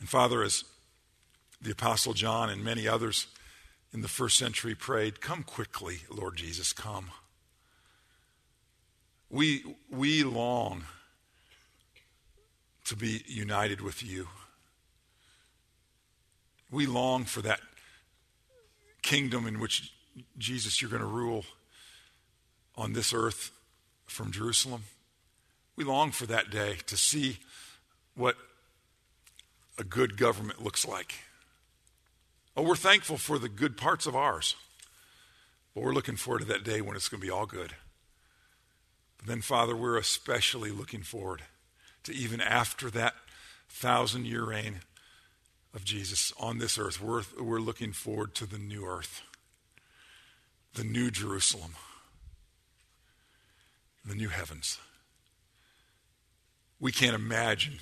And 0.06 0.10
Father, 0.12 0.44
as 0.44 0.64
the 1.60 1.72
Apostle 1.72 2.14
John 2.14 2.52
and 2.52 2.64
many 2.64 2.88
others 2.88 3.26
in 3.92 4.02
the 4.02 4.08
first 4.08 4.38
century 4.38 4.76
prayed, 4.76 5.20
Come 5.20 5.42
quickly, 5.42 6.02
Lord 6.12 6.36
Jesus, 6.36 6.74
come. 6.74 7.10
We, 9.32 9.64
we 9.90 10.24
long 10.24 10.84
to 12.84 12.96
be 12.96 13.24
united 13.26 13.82
with 13.82 14.04
you. 14.04 14.28
We 16.70 16.86
long 16.86 17.24
for 17.24 17.42
that 17.42 17.62
kingdom 19.02 19.48
in 19.48 19.60
which, 19.60 19.92
Jesus, 20.38 20.84
you're 20.84 20.92
going 20.92 21.02
to 21.02 21.08
rule 21.08 21.46
on 22.76 22.94
this 22.94 23.12
earth 23.12 23.50
from 24.06 24.32
Jerusalem. 24.32 24.84
We 25.76 25.84
long 25.84 26.12
for 26.12 26.28
that 26.28 26.52
day 26.52 26.78
to 26.86 26.96
see 26.96 27.40
what 28.14 28.38
a 29.78 29.84
good 29.84 30.18
government 30.18 30.64
looks 30.64 30.88
like. 30.88 31.16
Oh, 32.56 32.64
we're 32.64 32.76
thankful 32.76 33.18
for 33.18 33.38
the 33.38 33.50
good 33.50 33.76
parts 33.76 34.06
of 34.06 34.16
ours, 34.16 34.56
but 35.74 35.84
we're 35.84 35.94
looking 35.94 36.16
forward 36.16 36.40
to 36.40 36.46
that 36.46 36.64
day 36.64 36.82
when 36.82 36.96
it's 36.96 37.10
going 37.10 37.20
to 37.20 37.26
be 37.26 37.32
all 37.32 37.46
good. 37.46 37.74
But 39.18 39.28
then, 39.28 39.42
Father, 39.42 39.76
we're 39.76 39.98
especially 39.98 40.72
looking 40.72 41.02
forward 41.02 41.42
to 42.04 42.14
even 42.14 42.40
after 42.40 42.90
that 42.92 43.16
thousand 43.68 44.26
year 44.26 44.46
reign 44.46 44.82
of 45.74 45.84
Jesus 45.84 46.32
on 46.40 46.58
this 46.58 46.78
earth, 46.78 47.02
we're, 47.02 47.24
we're 47.40 47.60
looking 47.60 47.92
forward 47.92 48.34
to 48.36 48.46
the 48.46 48.58
new 48.58 48.86
earth, 48.86 49.22
the 50.74 50.86
new 50.86 51.12
Jerusalem, 51.12 51.76
the 54.06 54.16
new 54.16 54.30
heavens. 54.30 54.80
We 56.80 56.94
can't 56.94 57.16
imagine 57.16 57.80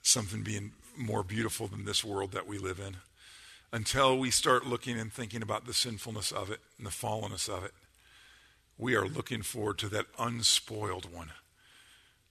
something 0.00 0.42
being 0.42 0.72
more 0.96 1.22
beautiful 1.22 1.66
than 1.66 1.84
this 1.84 2.04
world 2.04 2.32
that 2.32 2.46
we 2.46 2.58
live 2.58 2.80
in 2.80 2.96
until 3.72 4.18
we 4.18 4.30
start 4.30 4.66
looking 4.66 4.98
and 4.98 5.12
thinking 5.12 5.42
about 5.42 5.66
the 5.66 5.72
sinfulness 5.72 6.30
of 6.30 6.50
it 6.50 6.60
and 6.76 6.86
the 6.86 6.90
fallenness 6.90 7.48
of 7.48 7.64
it. 7.64 7.72
We 8.76 8.94
are 8.94 9.06
looking 9.06 9.42
forward 9.42 9.78
to 9.78 9.88
that 9.90 10.06
unspoiled 10.18 11.12
one 11.12 11.30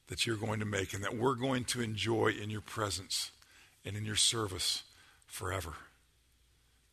that 0.07 0.25
you're 0.25 0.35
going 0.35 0.59
to 0.59 0.65
make 0.65 0.93
and 0.93 1.03
that 1.03 1.17
we're 1.17 1.35
going 1.35 1.63
to 1.65 1.81
enjoy 1.81 2.27
in 2.27 2.49
your 2.49 2.61
presence 2.61 3.31
and 3.85 3.95
in 3.95 4.05
your 4.05 4.15
service 4.15 4.83
forever. 5.25 5.73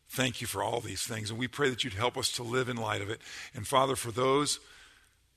Thank 0.08 0.40
you 0.40 0.46
for 0.46 0.62
all 0.62 0.80
these 0.80 1.02
things. 1.02 1.28
And 1.28 1.38
we 1.38 1.48
pray 1.48 1.68
that 1.68 1.84
you'd 1.84 1.94
help 1.94 2.16
us 2.16 2.32
to 2.32 2.42
live 2.42 2.68
in 2.68 2.76
light 2.76 3.02
of 3.02 3.10
it. 3.10 3.20
And 3.54 3.66
Father, 3.66 3.96
for 3.96 4.10
those 4.10 4.60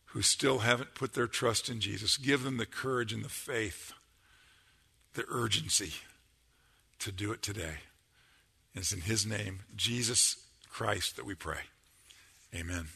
who 0.06 0.22
still 0.22 0.60
haven't 0.60 0.96
put 0.96 1.14
their 1.14 1.28
trust 1.28 1.68
in 1.68 1.82
Jesus, 1.82 2.18
give 2.18 2.44
them 2.44 2.58
the 2.58 2.66
courage 2.66 3.12
and 3.12 3.26
the 3.26 3.30
faith, 3.30 3.92
the 5.14 5.26
urgency 5.28 5.94
to 7.02 7.12
do 7.12 7.32
it 7.32 7.42
today. 7.42 7.78
And 8.74 8.82
it's 8.82 8.94
in 8.94 9.02
His 9.02 9.26
name, 9.26 9.62
Jesus 9.76 10.38
Christ, 10.70 11.18
that 11.18 11.26
we 11.26 11.36
pray. 11.36 11.62
Amen. 12.56 12.88